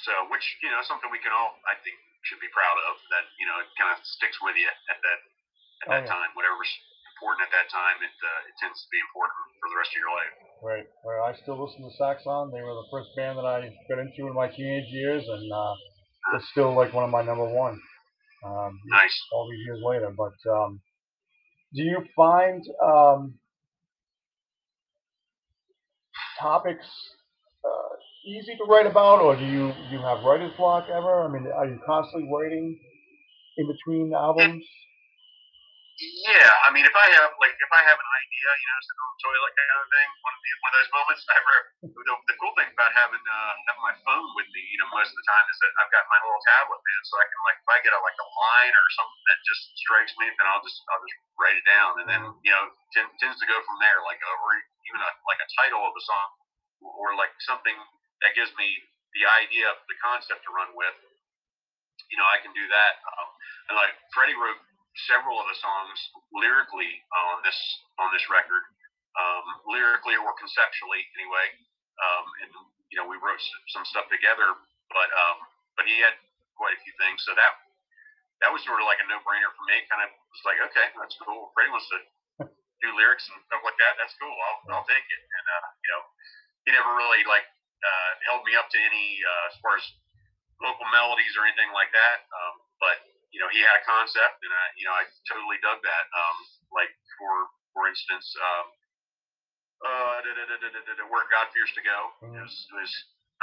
so, 0.03 0.11
which 0.27 0.43
you 0.61 0.69
know, 0.69 0.83
something 0.83 1.07
we 1.09 1.23
can 1.23 1.31
all, 1.31 1.55
I 1.65 1.79
think, 1.81 1.95
should 2.27 2.41
be 2.43 2.51
proud 2.51 2.77
of. 2.91 2.99
That 3.09 3.25
you 3.39 3.47
know, 3.47 3.57
it 3.63 3.67
kind 3.79 3.89
of 3.95 4.03
sticks 4.03 4.37
with 4.43 4.59
you 4.59 4.67
at 4.67 4.99
that 5.01 5.19
at 5.83 5.87
that 5.89 6.03
oh, 6.03 6.07
yeah. 6.07 6.13
time. 6.13 6.29
Whatever's 6.35 6.71
important 7.15 7.47
at 7.47 7.51
that 7.55 7.71
time, 7.71 7.97
it 8.03 8.15
uh, 8.19 8.49
it 8.51 8.55
tends 8.59 8.75
to 8.83 8.87
be 8.91 8.99
important 8.99 9.39
for 9.63 9.67
the 9.71 9.77
rest 9.79 9.91
of 9.95 9.99
your 10.03 10.13
life. 10.13 10.33
Right. 10.63 10.87
Well, 11.03 11.23
I 11.23 11.31
still 11.39 11.59
listen 11.59 11.83
to 11.83 11.93
Saxon. 11.95 12.51
They 12.51 12.63
were 12.63 12.75
the 12.75 12.89
first 12.91 13.11
band 13.15 13.39
that 13.39 13.47
I 13.47 13.71
got 13.87 14.03
into 14.03 14.27
in 14.27 14.35
my 14.35 14.51
teenage 14.51 14.89
years, 14.91 15.23
and 15.23 15.45
uh, 15.47 15.75
it's 16.35 16.49
still 16.51 16.75
like 16.75 16.91
one 16.91 17.07
of 17.07 17.11
my 17.11 17.23
number 17.23 17.47
one. 17.47 17.79
Um, 18.45 18.79
nice. 18.85 19.17
All 19.33 19.49
these 19.49 19.65
years 19.65 19.79
later, 19.83 20.13
but 20.15 20.33
um, 20.51 20.79
do 21.73 21.81
you 21.81 22.03
find 22.15 22.63
um, 22.83 23.35
topics 26.39 26.85
easy 28.25 28.55
to 28.57 28.65
write 28.65 28.87
about, 28.87 29.21
or 29.21 29.35
do 29.35 29.45
you 29.45 29.71
you 29.91 29.99
have 29.99 30.23
writer's 30.23 30.51
block 30.57 30.87
ever? 30.89 31.23
I 31.23 31.27
mean, 31.27 31.47
are 31.51 31.67
you 31.67 31.79
constantly 31.85 32.29
writing 32.33 32.77
in 33.57 33.67
between 33.67 34.13
albums? 34.13 34.65
Yeah, 35.95 36.51
I 36.67 36.75
mean, 36.75 36.83
if 36.83 36.91
I 36.91 37.07
have 37.15 37.31
like 37.39 37.55
if 37.55 37.71
I 37.71 37.79
have 37.87 37.95
an 37.95 38.09
idea, 38.19 38.47
you 38.51 38.67
know, 38.67 38.79
sitting 38.83 38.99
on 38.99 39.11
the 39.15 39.21
toilet 39.23 39.53
kind 39.55 39.71
of 39.79 39.87
thing, 39.87 40.09
one 40.27 40.35
of, 40.35 40.41
the, 40.43 40.51
one 40.59 40.71
of 40.75 40.77
those 40.83 40.91
moments. 40.91 41.21
I 41.31 41.39
the, 41.87 42.13
the 42.27 42.35
cool 42.35 42.51
thing 42.59 42.67
about 42.75 42.91
having 42.91 43.23
uh, 43.23 43.53
having 43.63 43.79
my 43.79 43.95
phone 44.03 44.27
with 44.35 44.51
me, 44.51 44.59
you 44.75 44.79
know, 44.83 44.91
most 44.91 45.15
of 45.15 45.17
the 45.23 45.23
time 45.23 45.47
is 45.47 45.57
that 45.63 45.71
I've 45.79 45.93
got 45.95 46.03
my 46.11 46.19
little 46.19 46.43
tablet, 46.51 46.83
man, 46.83 47.01
so 47.07 47.15
I 47.15 47.25
can 47.31 47.39
like 47.47 47.57
if 47.63 47.69
I 47.71 47.77
get 47.79 47.95
a 47.95 48.01
like 48.03 48.19
a 48.19 48.27
line 48.27 48.75
or 48.75 48.87
something 48.91 49.23
that 49.23 49.39
just 49.47 49.61
strikes 49.87 50.11
me, 50.19 50.27
then 50.35 50.45
I'll 50.51 50.59
just 50.67 50.83
I'll 50.91 50.99
just 50.99 51.15
write 51.39 51.55
it 51.55 51.63
down, 51.63 51.91
and 52.03 52.07
then 52.11 52.21
you 52.43 52.51
know 52.51 52.63
t- 52.91 53.15
tends 53.23 53.39
to 53.39 53.47
go 53.47 53.55
from 53.63 53.79
there, 53.79 54.03
like 54.03 54.19
over 54.19 54.51
even 54.91 54.99
a, 54.99 55.11
like 55.31 55.39
a 55.39 55.47
title 55.63 55.79
of 55.79 55.95
a 55.95 56.03
song 56.03 56.29
or 56.83 57.15
like 57.15 57.31
something 57.47 57.75
that 58.19 58.35
gives 58.35 58.51
me 58.59 58.67
the 59.15 59.23
idea, 59.39 59.71
of 59.71 59.79
the 59.87 59.95
concept 60.03 60.43
to 60.43 60.51
run 60.51 60.75
with. 60.75 60.91
You 62.11 62.19
know, 62.19 62.27
I 62.27 62.43
can 62.43 62.51
do 62.51 62.67
that. 62.67 62.99
Um, 62.99 63.27
and 63.71 63.75
like 63.79 63.95
Freddie 64.11 64.35
wrote 64.35 64.59
several 65.11 65.35
of 65.39 65.47
the 65.51 65.57
songs 65.59 65.97
lyrically 66.31 66.89
on 67.11 67.43
this 67.43 67.59
on 67.99 68.09
this 68.15 68.25
record, 68.31 68.63
um, 69.19 69.45
lyrically 69.67 70.15
or 70.15 70.31
conceptually 70.39 71.03
anyway. 71.19 71.47
Um, 71.99 72.25
and 72.43 72.51
you 72.91 72.97
know, 72.99 73.07
we 73.07 73.19
wrote 73.19 73.39
some 73.71 73.83
stuff 73.87 74.07
together, 74.07 74.55
but 74.91 75.09
um, 75.11 75.37
but 75.75 75.83
he 75.87 75.99
had 75.99 76.15
quite 76.55 76.75
a 76.75 76.79
few 76.83 76.95
things. 76.99 77.23
So 77.27 77.35
that 77.35 77.51
that 78.43 78.51
was 78.51 78.63
sort 78.63 78.79
of 78.79 78.87
like 78.87 78.99
a 79.03 79.07
no 79.07 79.19
brainer 79.23 79.51
for 79.51 79.63
me. 79.67 79.83
Kind 79.91 80.03
of 80.07 80.11
was 80.11 80.43
like, 80.47 80.59
okay, 80.71 80.87
that's 80.95 81.15
cool. 81.19 81.51
Freddie 81.51 81.71
wants 81.75 81.87
to 81.91 81.99
do 82.83 82.89
lyrics 82.95 83.27
and 83.31 83.39
stuff 83.51 83.63
like 83.63 83.79
that. 83.79 83.99
That's 83.99 84.15
cool. 84.19 84.31
I'll 84.31 84.79
I'll 84.79 84.87
take 84.87 85.03
it. 85.03 85.21
And 85.21 85.45
uh, 85.59 85.67
you 85.83 85.89
know, 85.91 86.01
he 86.67 86.69
never 86.71 86.91
really 86.95 87.23
like 87.27 87.47
uh, 87.83 88.11
held 88.31 88.47
me 88.47 88.55
up 88.55 88.71
to 88.71 88.79
any 88.79 89.19
uh, 89.23 89.51
as 89.51 89.55
far 89.59 89.75
as 89.75 89.85
local 90.63 90.87
melodies 90.91 91.35
or 91.35 91.43
anything 91.43 91.71
like 91.75 91.91
that. 91.91 92.23
Um, 92.31 92.55
but 92.79 92.97
you 93.35 93.43
know, 93.43 93.51
he 93.51 93.59
had 93.59 93.75
a 93.75 93.83
concept, 93.83 94.39
and 94.39 94.51
I, 94.55 94.65
you 94.79 94.87
know, 94.87 94.95
I 94.95 95.03
totally 95.27 95.59
dug 95.59 95.83
that. 95.83 96.05
Um, 96.15 96.37
like 96.71 96.91
for 97.19 97.51
for 97.75 97.83
instance, 97.91 98.31
um, 98.39 98.65
uh, 99.83 100.23
where 101.11 101.27
God 101.27 101.51
fears 101.51 101.71
to 101.75 101.83
go 101.83 101.99
mm-hmm. 102.23 102.39
was, 102.39 102.55
was 102.71 102.91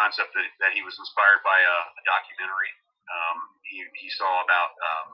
concept 0.00 0.32
that, 0.32 0.48
that 0.64 0.72
he 0.72 0.80
was 0.80 0.96
inspired 0.96 1.44
by 1.44 1.60
a, 1.60 1.76
a 1.92 2.02
documentary 2.08 2.72
um, 3.10 3.38
he, 3.66 3.82
he 3.98 4.08
saw 4.12 4.30
about 4.44 4.72
um, 4.78 5.08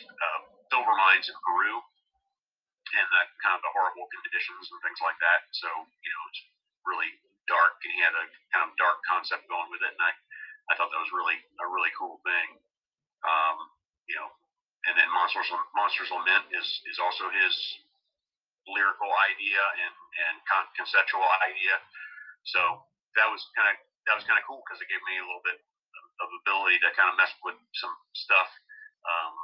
uh, 0.00 0.40
silver 0.72 0.94
mines 0.96 1.28
in 1.28 1.36
Peru, 1.44 1.74
and 1.78 3.06
the 3.10 3.22
kind 3.42 3.54
of 3.58 3.62
the 3.62 3.72
horrible 3.74 4.06
conditions 4.10 4.70
and 4.70 4.78
things 4.82 5.00
like 5.02 5.18
that. 5.20 5.46
So 5.52 5.68
you 5.68 6.10
know, 6.10 6.22
it's 6.30 6.42
really 6.86 7.10
dark, 7.50 7.78
and 7.84 7.90
he 7.92 8.00
had 8.00 8.14
a 8.14 8.24
kind 8.54 8.64
of 8.66 8.70
dark 8.80 9.02
concept 9.06 9.46
going 9.50 9.68
with 9.70 9.82
it, 9.84 9.92
and 9.92 10.02
I 10.02 10.12
I 10.70 10.78
thought 10.78 10.88
that 10.88 11.02
was 11.02 11.12
really 11.12 11.36
a 11.60 11.66
really 11.68 11.92
cool 11.94 12.18
thing. 12.24 12.48
Um, 13.24 13.56
you 14.08 14.16
know, 14.16 14.28
and 14.88 14.94
then 14.98 15.08
Monsters 15.12 15.48
Monsters 15.72 16.10
Lament 16.12 16.44
is 16.52 16.68
is 16.88 16.98
also 17.00 17.28
his 17.32 17.54
lyrical 18.68 19.12
idea 19.32 19.60
and 19.84 19.94
and 20.28 20.34
con- 20.48 20.70
conceptual 20.76 21.24
idea. 21.44 21.74
So 22.48 22.60
that 23.16 23.28
was 23.28 23.40
kind 23.56 23.72
of 23.72 23.76
that 24.08 24.14
was 24.16 24.24
kind 24.28 24.36
of 24.36 24.44
cool 24.44 24.60
because 24.64 24.80
it 24.80 24.88
gave 24.92 25.00
me 25.08 25.16
a 25.20 25.24
little 25.24 25.44
bit 25.44 25.56
of, 25.56 26.04
of 26.24 26.28
ability 26.44 26.76
to 26.84 26.92
kind 26.92 27.08
of 27.08 27.16
mess 27.16 27.32
with 27.40 27.56
some 27.76 27.94
stuff 28.12 28.50
um, 29.08 29.34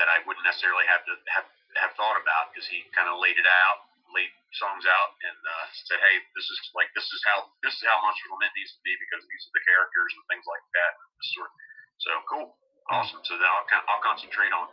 that 0.00 0.08
I 0.08 0.24
wouldn't 0.24 0.44
necessarily 0.44 0.88
have 0.88 1.04
to 1.04 1.14
have 1.36 1.46
have 1.78 1.92
thought 1.94 2.16
about 2.18 2.50
because 2.50 2.66
he 2.66 2.82
kind 2.96 3.06
of 3.06 3.20
laid 3.20 3.38
it 3.38 3.46
out, 3.46 3.86
laid 4.10 4.32
songs 4.56 4.88
out, 4.88 5.14
and 5.22 5.36
uh, 5.36 5.66
said, 5.86 6.00
"Hey, 6.00 6.24
this 6.34 6.46
is 6.48 6.58
like 6.72 6.88
this 6.96 7.06
is 7.12 7.20
how 7.28 7.52
this 7.60 7.76
is 7.76 7.84
how 7.84 8.00
Monsters 8.00 8.32
Lament 8.32 8.52
needs 8.56 8.72
to 8.74 8.82
be 8.82 8.96
because 8.96 9.22
these 9.28 9.44
are 9.46 9.54
the 9.54 9.64
characters 9.68 10.10
and 10.16 10.24
things 10.32 10.46
like 10.48 10.64
that." 10.74 10.92
Sort. 11.36 11.52
So 12.00 12.10
cool, 12.32 12.56
awesome. 12.90 13.22
So 13.24 13.38
now 13.38 13.52
I'll, 13.54 13.66
I'll 13.90 14.04
concentrate 14.04 14.52
on 14.52 14.66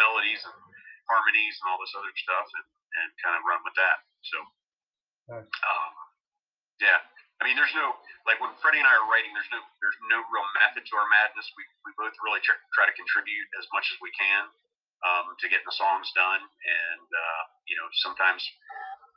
melodies 0.00 0.40
and 0.44 0.56
harmonies 1.08 1.54
and 1.60 1.64
all 1.72 1.78
this 1.80 1.92
other 1.96 2.12
stuff 2.16 2.46
and, 2.56 2.66
and 2.68 3.08
kind 3.24 3.34
of 3.36 3.42
run 3.44 3.60
with 3.64 3.76
that. 3.76 3.98
So, 4.24 4.38
um, 5.64 5.92
yeah. 6.80 7.00
I 7.38 7.46
mean, 7.46 7.54
there's 7.54 7.74
no 7.78 7.94
like 8.26 8.42
when 8.42 8.50
Freddie 8.58 8.82
and 8.82 8.88
I 8.88 8.98
are 8.98 9.06
writing. 9.06 9.30
There's 9.30 9.52
no 9.54 9.62
there's 9.78 10.00
no 10.10 10.18
real 10.26 10.48
method 10.58 10.82
to 10.82 10.94
our 10.98 11.06
madness. 11.06 11.46
We 11.54 11.62
we 11.86 11.94
both 11.94 12.14
really 12.26 12.42
try, 12.42 12.58
try 12.74 12.90
to 12.90 12.94
contribute 12.98 13.46
as 13.62 13.66
much 13.70 13.86
as 13.94 13.96
we 14.02 14.10
can 14.18 14.50
um, 15.06 15.38
to 15.38 15.46
getting 15.46 15.68
the 15.68 15.78
songs 15.78 16.10
done. 16.18 16.42
And 16.42 17.08
uh, 17.08 17.42
you 17.70 17.78
know, 17.78 17.86
sometimes 18.02 18.42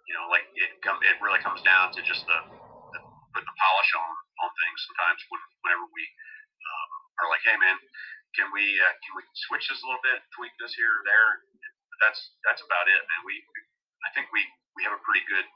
you 0.06 0.14
know, 0.14 0.30
like 0.30 0.46
it 0.54 0.70
come 0.86 1.02
it 1.02 1.18
really 1.18 1.42
comes 1.42 1.66
down 1.66 1.90
to 1.98 2.00
just 2.06 2.22
the, 2.30 2.40
the 2.94 3.00
put 3.34 3.42
the 3.42 3.56
polish 3.58 3.92
on 3.98 4.12
on 4.46 4.50
things. 4.54 4.78
Sometimes 4.86 5.20
when 5.34 5.42
whenever 5.66 5.86
we 5.90 6.04
um, 6.62 6.90
are 7.26 7.30
like, 7.34 7.42
hey 7.42 7.58
man, 7.58 7.78
can 8.36 8.48
we 8.56 8.64
uh, 8.64 8.94
can 9.04 9.14
we 9.20 9.24
switch 9.48 9.68
this 9.68 9.80
a 9.84 9.86
little 9.86 10.04
bit, 10.04 10.24
tweak 10.36 10.54
this 10.60 10.72
here 10.76 10.88
or 10.88 11.04
there? 11.04 11.30
That's 12.00 12.20
that's 12.48 12.64
about 12.64 12.88
it, 12.88 13.00
man. 13.04 13.22
We, 13.28 13.36
I 14.08 14.10
think 14.16 14.32
we 14.32 14.42
we 14.80 14.88
have 14.88 14.96
a 14.96 15.04
pretty 15.04 15.24
good 15.28 15.48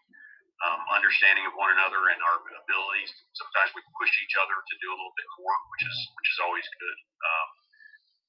um, 0.67 0.81
understanding 0.91 1.47
of 1.47 1.55
one 1.55 1.71
another 1.71 1.99
and 2.11 2.19
our 2.19 2.37
abilities. 2.39 3.11
Sometimes 3.35 3.71
we 3.75 3.81
push 3.95 4.11
each 4.23 4.35
other 4.39 4.55
to 4.55 4.75
do 4.83 4.87
a 4.91 4.97
little 4.97 5.15
bit 5.15 5.27
more, 5.39 5.55
which 5.75 5.83
is 5.87 5.97
which 6.19 6.29
is 6.35 6.39
always 6.43 6.67
good. 6.67 6.97
Um, 7.23 7.47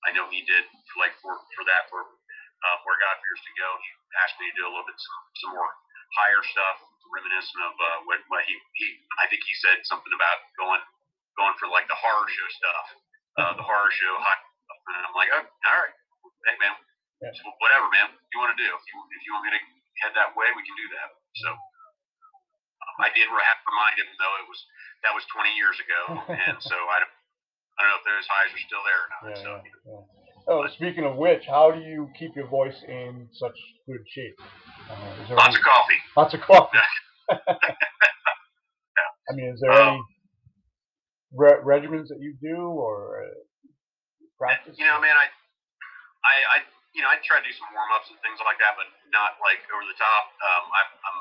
I 0.06 0.08
know 0.14 0.24
he 0.30 0.46
did 0.46 0.64
like 0.98 1.14
for 1.18 1.34
for 1.58 1.62
that 1.66 1.90
for 1.90 2.06
uh, 2.06 2.76
where 2.86 2.98
God 3.02 3.16
fears 3.18 3.42
to 3.42 3.52
go. 3.58 3.68
He 3.82 3.90
asked 4.22 4.38
me 4.38 4.46
to 4.50 4.56
do 4.56 4.64
a 4.66 4.70
little 4.70 4.86
bit 4.86 4.96
some, 4.96 5.20
some 5.42 5.52
more 5.58 5.70
higher 6.22 6.42
stuff, 6.54 6.76
reminiscent 7.10 7.60
of 7.66 7.74
uh, 7.74 7.98
what, 8.06 8.22
what 8.30 8.46
he 8.46 8.54
he 8.78 8.86
I 9.18 9.26
think 9.26 9.42
he 9.42 9.54
said 9.58 9.82
something 9.90 10.14
about 10.14 10.38
going 10.54 10.82
going 11.34 11.54
for 11.58 11.66
like 11.68 11.90
the 11.90 11.98
horror 11.98 12.30
show 12.30 12.48
stuff 12.62 12.86
uh, 13.36 13.52
the 13.56 13.64
horror 13.64 13.92
show. 13.92 14.14
And 14.16 15.02
I'm 15.04 15.16
like, 15.16 15.30
oh, 15.34 15.44
all 15.44 15.78
right, 15.82 15.94
hey 16.46 16.56
man, 16.62 16.74
yeah. 17.20 17.32
so 17.34 17.50
whatever, 17.58 17.86
man. 17.90 18.12
You 18.32 18.38
want 18.40 18.54
to 18.54 18.60
do? 18.60 18.68
If 18.68 18.84
you, 18.86 18.96
if 18.96 19.22
you 19.26 19.30
want 19.34 19.44
me 19.48 19.52
to 19.56 19.62
head 20.04 20.12
that 20.14 20.36
way, 20.36 20.48
we 20.54 20.62
can 20.62 20.76
do 20.76 20.88
that. 20.96 21.08
So 21.42 21.48
um, 21.50 22.96
I 23.02 23.10
did 23.12 23.26
have 23.28 23.60
to 23.60 23.66
remind 23.66 23.96
him 23.98 24.08
though 24.20 24.34
it 24.40 24.46
was 24.48 24.60
that 25.04 25.12
was 25.12 25.24
20 25.32 25.52
years 25.58 25.76
ago, 25.80 26.00
and 26.48 26.56
so 26.62 26.76
I 26.76 27.02
don't, 27.02 27.14
I 27.76 27.84
don't 27.84 27.90
know 27.92 28.00
if 28.00 28.06
those 28.08 28.26
highs 28.30 28.50
are 28.54 28.64
still 28.64 28.84
there 28.84 29.00
or 29.00 29.08
not. 29.12 29.20
Yeah, 29.26 29.42
so, 29.42 29.50
yeah, 29.60 30.00
yeah. 30.00 30.24
Oh, 30.46 30.62
speaking 30.78 31.02
of 31.02 31.18
which, 31.18 31.42
how 31.50 31.74
do 31.74 31.80
you 31.82 32.08
keep 32.14 32.36
your 32.38 32.46
voice 32.46 32.78
in 32.86 33.26
such 33.34 33.58
good 33.90 34.06
shape? 34.06 34.38
Uh, 34.86 35.34
lots 35.34 35.50
any, 35.50 35.58
of 35.58 35.62
coffee. 35.66 36.00
Lots 36.16 36.34
of 36.34 36.40
coffee. 36.46 36.78
I 39.28 39.34
mean, 39.34 39.50
is 39.50 39.60
there 39.60 39.72
um, 39.72 39.94
any 39.94 40.02
re- 41.32 41.62
regimens 41.62 42.08
that 42.12 42.20
you 42.22 42.36
do 42.38 42.58
or 42.58 43.26
uh, 43.26 43.38
practice? 44.38 44.76
You 44.78 44.86
know, 44.86 45.00
man, 45.00 45.16
I, 45.16 45.26
I, 45.26 46.36
I, 46.54 46.56
you 46.94 47.02
know, 47.02 47.10
I 47.10 47.18
try 47.24 47.40
to 47.40 47.46
do 47.46 47.54
some 47.54 47.68
warm 47.74 47.90
ups 47.94 48.08
and 48.12 48.18
things 48.22 48.38
like 48.42 48.58
that, 48.62 48.78
but 48.78 48.88
not 49.10 49.38
like 49.42 49.62
over 49.72 49.84
the 49.84 49.96
top. 49.98 50.24
Um, 50.40 50.64
I, 50.70 50.82
I'm 50.86 51.18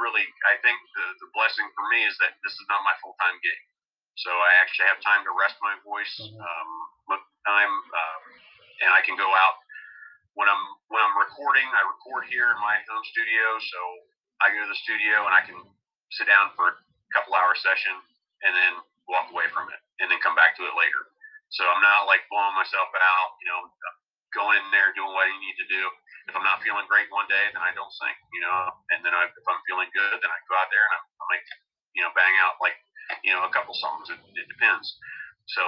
really, 0.00 0.24
I 0.48 0.56
think 0.62 0.78
the, 0.94 1.06
the 1.24 1.28
blessing 1.34 1.66
for 1.74 1.84
me 1.90 2.06
is 2.06 2.14
that 2.22 2.38
this 2.44 2.54
is 2.54 2.66
not 2.70 2.80
my 2.86 2.94
full 3.02 3.16
time 3.18 3.36
gig, 3.42 3.60
so 4.20 4.30
I 4.30 4.52
actually 4.62 4.88
have 4.90 5.00
time 5.02 5.22
to 5.26 5.32
rest 5.34 5.58
my 5.62 5.74
voice, 5.84 6.14
mm-hmm. 6.22 6.38
um, 6.38 6.70
time, 7.46 7.72
um, 7.72 8.22
and 8.84 8.90
I 8.92 9.00
can 9.02 9.16
go 9.16 9.26
out 9.26 9.56
when 10.36 10.46
I'm 10.46 10.64
when 10.92 11.02
I'm 11.02 11.16
recording. 11.18 11.66
I 11.66 11.82
record 11.86 12.30
here 12.30 12.52
in 12.52 12.58
my 12.62 12.76
home 12.86 13.04
studio, 13.10 13.44
so 13.58 13.80
I 14.38 14.54
go 14.54 14.62
to 14.62 14.70
the 14.70 14.80
studio 14.80 15.26
and 15.26 15.34
I 15.34 15.42
can 15.42 15.58
sit 16.14 16.30
down 16.30 16.54
for 16.54 16.72
a 16.72 17.10
couple 17.10 17.34
hour 17.34 17.56
session 17.58 17.94
and 18.46 18.52
then 18.54 18.72
walk 19.08 19.32
away 19.32 19.48
from 19.50 19.68
it 19.72 19.80
and 20.00 20.06
then 20.12 20.20
come 20.20 20.36
back 20.36 20.54
to 20.56 20.64
it 20.64 20.74
later. 20.76 21.02
So 21.48 21.64
I'm 21.64 21.80
not 21.80 22.04
like 22.04 22.28
blowing 22.28 22.52
myself 22.56 22.92
out, 22.92 23.30
you 23.40 23.48
know, 23.48 23.60
going 24.36 24.60
in 24.60 24.68
there 24.68 24.92
doing 24.92 25.12
what 25.16 25.28
you 25.28 25.40
need 25.40 25.56
to 25.64 25.68
do. 25.68 25.82
If 26.28 26.36
I'm 26.36 26.44
not 26.44 26.60
feeling 26.60 26.84
great 26.92 27.08
one 27.08 27.24
day, 27.24 27.48
then 27.48 27.64
I 27.64 27.72
don't 27.72 27.88
sing, 27.88 28.12
you 28.36 28.44
know. 28.44 28.68
And 28.92 29.00
then 29.00 29.16
I, 29.16 29.24
if 29.32 29.46
I'm 29.48 29.60
feeling 29.64 29.88
good, 29.96 30.20
then 30.20 30.28
I 30.28 30.38
go 30.44 30.54
out 30.60 30.68
there 30.68 30.84
and 30.84 30.92
I, 30.92 31.00
I 31.00 31.24
might, 31.32 31.44
you 31.96 32.04
know, 32.04 32.12
bang 32.12 32.36
out 32.44 32.60
like, 32.60 32.76
you 33.24 33.32
know, 33.32 33.48
a 33.48 33.52
couple 33.52 33.72
songs. 33.72 34.12
It, 34.12 34.20
it 34.36 34.44
depends. 34.52 35.00
So, 35.56 35.64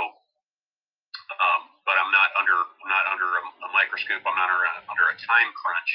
um, 1.41 1.73
but 1.89 1.97
I'm 1.97 2.13
not 2.13 2.29
under, 2.37 2.53
I'm 2.61 2.91
not 2.93 3.09
under 3.09 3.29
a, 3.41 3.43
a 3.65 3.69
microscope. 3.73 4.21
I'm 4.21 4.37
not 4.37 4.53
under 4.53 4.69
a, 4.69 4.75
under 4.93 5.07
a 5.09 5.17
time 5.17 5.49
crunch 5.57 5.91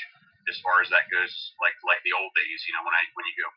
as 0.50 0.58
far 0.66 0.82
as 0.82 0.90
that 0.90 1.06
goes. 1.14 1.34
Like 1.62 1.78
like 1.86 2.02
the 2.02 2.18
old 2.18 2.34
days, 2.34 2.66
you 2.66 2.74
know, 2.74 2.82
when 2.82 2.98
I 2.98 3.06
when 3.14 3.26
you 3.30 3.36
go, 3.38 3.48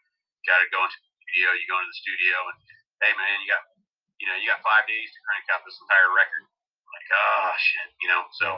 got 0.44 0.60
to 0.60 0.68
go 0.68 0.80
into 0.84 0.98
the 1.00 1.08
studio, 1.24 1.46
you 1.56 1.64
go 1.68 1.76
into 1.80 1.88
the 1.92 2.00
studio 2.04 2.36
and 2.52 2.56
hey 3.00 3.12
man, 3.16 3.36
you 3.40 3.48
got 3.48 3.64
you 4.18 4.26
know, 4.26 4.36
you 4.38 4.50
got 4.50 4.62
five 4.66 4.84
days 4.86 5.08
to 5.10 5.18
crank 5.26 5.44
out 5.54 5.62
this 5.66 5.78
entire 5.82 6.10
record. 6.14 6.44
Like, 6.90 7.08
oh 7.14 7.52
shit, 7.58 7.88
you 8.02 8.08
know. 8.10 8.22
So 8.38 8.48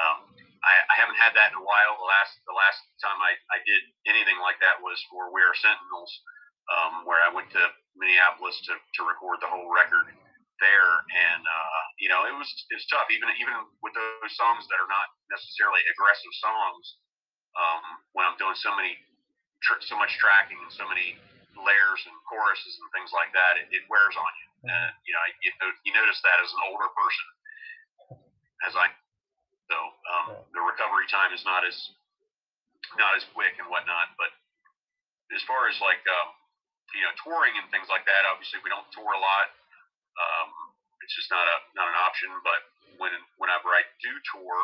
um, 0.00 0.18
I, 0.62 0.74
I 0.90 0.94
haven't 0.98 1.18
had 1.18 1.34
that 1.36 1.54
in 1.54 1.58
a 1.60 1.66
while. 1.66 1.94
The 1.98 2.08
last 2.08 2.32
the 2.46 2.56
last 2.56 2.80
time 3.02 3.18
I, 3.20 3.34
I 3.54 3.58
did 3.66 3.80
anything 4.08 4.38
like 4.40 4.58
that 4.62 4.78
was 4.80 4.98
for 5.10 5.30
We 5.34 5.42
Are 5.42 5.56
Sentinels, 5.56 6.12
um, 6.70 6.92
where 7.06 7.20
I 7.22 7.30
went 7.30 7.50
to 7.54 7.62
Minneapolis 7.98 8.58
to, 8.70 8.74
to 8.74 9.00
record 9.06 9.38
the 9.42 9.50
whole 9.50 9.70
record 9.70 10.10
there, 10.62 10.92
and 11.10 11.42
uh, 11.42 11.80
you 11.98 12.08
know, 12.08 12.26
it 12.26 12.34
was 12.34 12.46
it's 12.70 12.86
tough. 12.88 13.10
Even 13.10 13.28
even 13.42 13.54
with 13.82 13.94
those 13.96 14.32
songs 14.38 14.66
that 14.70 14.78
are 14.78 14.90
not 14.90 15.08
necessarily 15.30 15.82
aggressive 15.90 16.34
songs, 16.38 16.84
um, 17.58 17.84
when 18.14 18.24
I'm 18.26 18.38
doing 18.38 18.54
so 18.58 18.70
many 18.74 18.94
tr- 19.62 19.82
so 19.84 19.98
much 19.98 20.14
tracking 20.20 20.58
and 20.60 20.72
so 20.72 20.86
many 20.86 21.18
layers 21.58 22.00
and 22.06 22.14
choruses 22.26 22.74
and 22.82 22.88
things 22.94 23.10
like 23.14 23.30
that, 23.34 23.58
it, 23.58 23.66
it 23.70 23.84
wears 23.90 24.14
on 24.14 24.32
you. 24.42 24.48
And 24.64 24.90
you 25.04 25.12
know, 25.12 25.22
you, 25.44 25.50
you 25.84 25.92
notice 25.92 26.20
that 26.24 26.40
as 26.40 26.50
an 26.56 26.62
older 26.72 26.88
person, 26.96 27.26
as 28.64 28.72
I, 28.72 28.88
so 29.68 29.76
um, 29.76 30.26
the 30.56 30.62
recovery 30.64 31.04
time 31.12 31.36
is 31.36 31.44
not 31.44 31.68
as 31.68 31.76
not 32.96 33.12
as 33.16 33.24
quick 33.36 33.60
and 33.60 33.68
whatnot. 33.68 34.16
But 34.16 34.32
as 35.36 35.44
far 35.44 35.68
as 35.68 35.76
like 35.84 36.00
um, 36.08 36.28
you 36.96 37.04
know, 37.04 37.12
touring 37.20 37.52
and 37.60 37.68
things 37.68 37.92
like 37.92 38.08
that, 38.08 38.24
obviously 38.24 38.60
we 38.64 38.72
don't 38.72 38.88
tour 38.92 39.12
a 39.12 39.20
lot. 39.20 39.52
Um, 40.16 40.48
it's 41.04 41.12
just 41.12 41.28
not 41.28 41.44
a 41.44 41.56
not 41.76 41.92
an 41.92 41.98
option. 42.00 42.32
But 42.40 42.60
when 42.96 43.12
whenever 43.36 43.68
I 43.68 43.84
do 44.00 44.12
tour, 44.32 44.56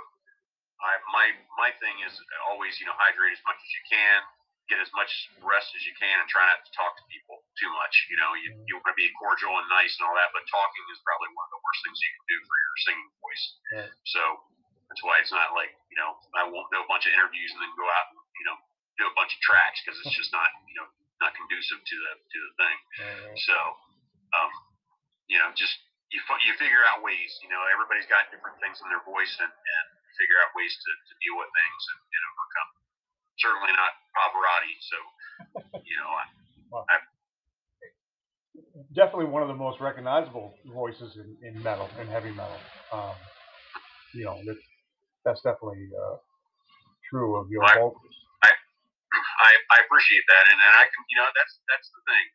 I 0.81 0.97
my 1.13 1.27
my 1.61 1.71
thing 1.77 2.01
is 2.09 2.17
always 2.49 2.81
you 2.81 2.89
know 2.89 2.97
hydrate 2.97 3.37
as 3.37 3.43
much 3.45 3.61
as 3.61 3.71
you 3.77 3.85
can 3.93 4.21
get 4.73 4.79
as 4.81 4.89
much 4.95 5.11
rest 5.43 5.75
as 5.75 5.83
you 5.83 5.91
can 5.99 6.15
and 6.23 6.31
try 6.31 6.47
not 6.47 6.63
to 6.63 6.71
talk 6.71 6.95
to 6.95 7.03
people 7.11 7.40
too 7.61 7.71
much. 7.77 7.95
You 8.09 8.17
know, 8.17 8.31
you, 8.41 8.49
you 8.65 8.73
want 8.81 8.89
to 8.89 8.97
be 8.97 9.13
cordial 9.21 9.53
and 9.53 9.69
nice 9.69 9.93
and 10.01 10.09
all 10.09 10.17
that, 10.17 10.33
but 10.33 10.43
talking 10.49 10.85
is 10.89 10.99
probably 11.05 11.29
one 11.37 11.45
of 11.45 11.53
the 11.53 11.63
worst 11.63 11.81
things 11.85 11.99
you 12.01 12.13
can 12.17 12.27
do 12.27 12.39
for 12.49 12.57
your 12.57 12.77
singing 12.89 13.11
voice. 13.21 13.45
Right. 13.77 13.93
So 14.09 14.23
that's 14.89 15.03
why 15.05 15.21
it's 15.21 15.31
not 15.31 15.53
like, 15.53 15.71
you 15.93 15.99
know, 16.01 16.17
I 16.35 16.49
won't 16.49 16.73
do 16.73 16.81
a 16.81 16.89
bunch 16.89 17.05
of 17.05 17.13
interviews 17.13 17.53
and 17.53 17.61
then 17.61 17.73
go 17.77 17.85
out 17.85 18.11
and, 18.17 18.19
you 18.41 18.45
know, 18.49 18.57
do 18.97 19.05
a 19.07 19.15
bunch 19.15 19.37
of 19.37 19.41
tracks 19.45 19.79
because 19.85 20.01
it's 20.03 20.17
just 20.17 20.33
not, 20.33 20.49
you 20.67 20.77
know, 20.81 20.89
not 21.21 21.37
conducive 21.37 21.79
to 21.85 21.97
the, 22.01 22.13
to 22.17 22.39
the 22.41 22.53
thing. 22.57 22.77
Right. 23.05 23.39
So, 23.45 23.57
um, 24.35 24.51
you 25.29 25.37
know, 25.37 25.53
just, 25.53 25.77
you, 26.11 26.19
you 26.49 26.53
figure 26.59 26.83
out 26.91 27.05
ways, 27.05 27.31
you 27.45 27.53
know, 27.53 27.61
everybody's 27.71 28.09
got 28.09 28.33
different 28.33 28.59
things 28.59 28.81
in 28.83 28.89
their 28.91 29.05
voice 29.07 29.31
and, 29.39 29.53
and 29.53 29.87
figure 30.19 30.41
out 30.43 30.51
ways 30.59 30.75
to, 30.75 30.91
to 30.91 31.13
deal 31.23 31.39
with 31.39 31.53
things 31.55 31.83
and, 31.95 32.01
and 32.03 32.23
overcome 32.35 32.71
certainly 33.41 33.73
not 33.73 33.93
Pavarotti. 34.13 34.75
So, 34.85 34.99
you 35.81 35.97
know, 35.97 36.11
I, 36.13 36.25
I, 36.85 36.97
definitely 38.95 39.31
one 39.31 39.43
of 39.43 39.49
the 39.49 39.59
most 39.59 39.81
recognizable 39.81 40.55
voices 40.67 41.17
in, 41.17 41.37
in 41.47 41.63
metal 41.63 41.89
and 41.99 42.09
heavy 42.09 42.31
metal. 42.31 42.59
Um, 42.93 43.15
you 44.15 44.25
know, 44.25 44.39
that, 44.47 44.59
that's 45.25 45.43
definitely 45.43 45.87
uh, 45.95 46.17
true 47.11 47.39
of 47.39 47.51
your 47.51 47.63
I, 47.63 47.79
vocals. 47.79 48.15
I, 48.43 48.51
I, 49.15 49.51
I 49.55 49.77
appreciate 49.87 50.27
that, 50.27 50.45
and, 50.51 50.59
and 50.59 50.73
I 50.79 50.85
can, 50.87 51.03
you 51.11 51.17
know, 51.19 51.29
that's 51.35 51.55
that's 51.71 51.89
the 51.91 52.03
thing. 52.07 52.27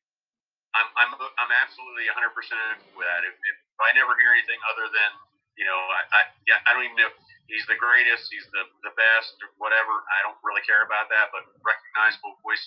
I'm 0.75 0.87
I'm 0.99 1.11
I'm 1.15 1.51
absolutely 1.63 2.07
100 2.11 2.35
percent 2.35 2.83
with 2.99 3.07
that. 3.07 3.23
If, 3.23 3.35
if 3.35 3.57
I 3.79 3.95
never 3.95 4.15
hear 4.19 4.35
anything 4.35 4.59
other 4.67 4.91
than 4.91 5.11
you 5.55 5.63
know, 5.63 5.79
I, 5.79 6.01
I 6.11 6.21
yeah, 6.47 6.59
I 6.67 6.75
don't 6.75 6.83
even 6.83 6.99
know 6.99 7.11
he's 7.47 7.63
the 7.71 7.79
greatest, 7.79 8.27
he's 8.27 8.47
the 8.51 8.63
the 8.83 8.93
best, 8.95 9.35
whatever. 9.55 10.03
I 10.11 10.19
don't 10.27 10.39
really 10.43 10.63
care 10.67 10.83
about 10.83 11.07
that, 11.11 11.31
but 11.31 11.47
recognizable 11.63 12.35
voice. 12.43 12.63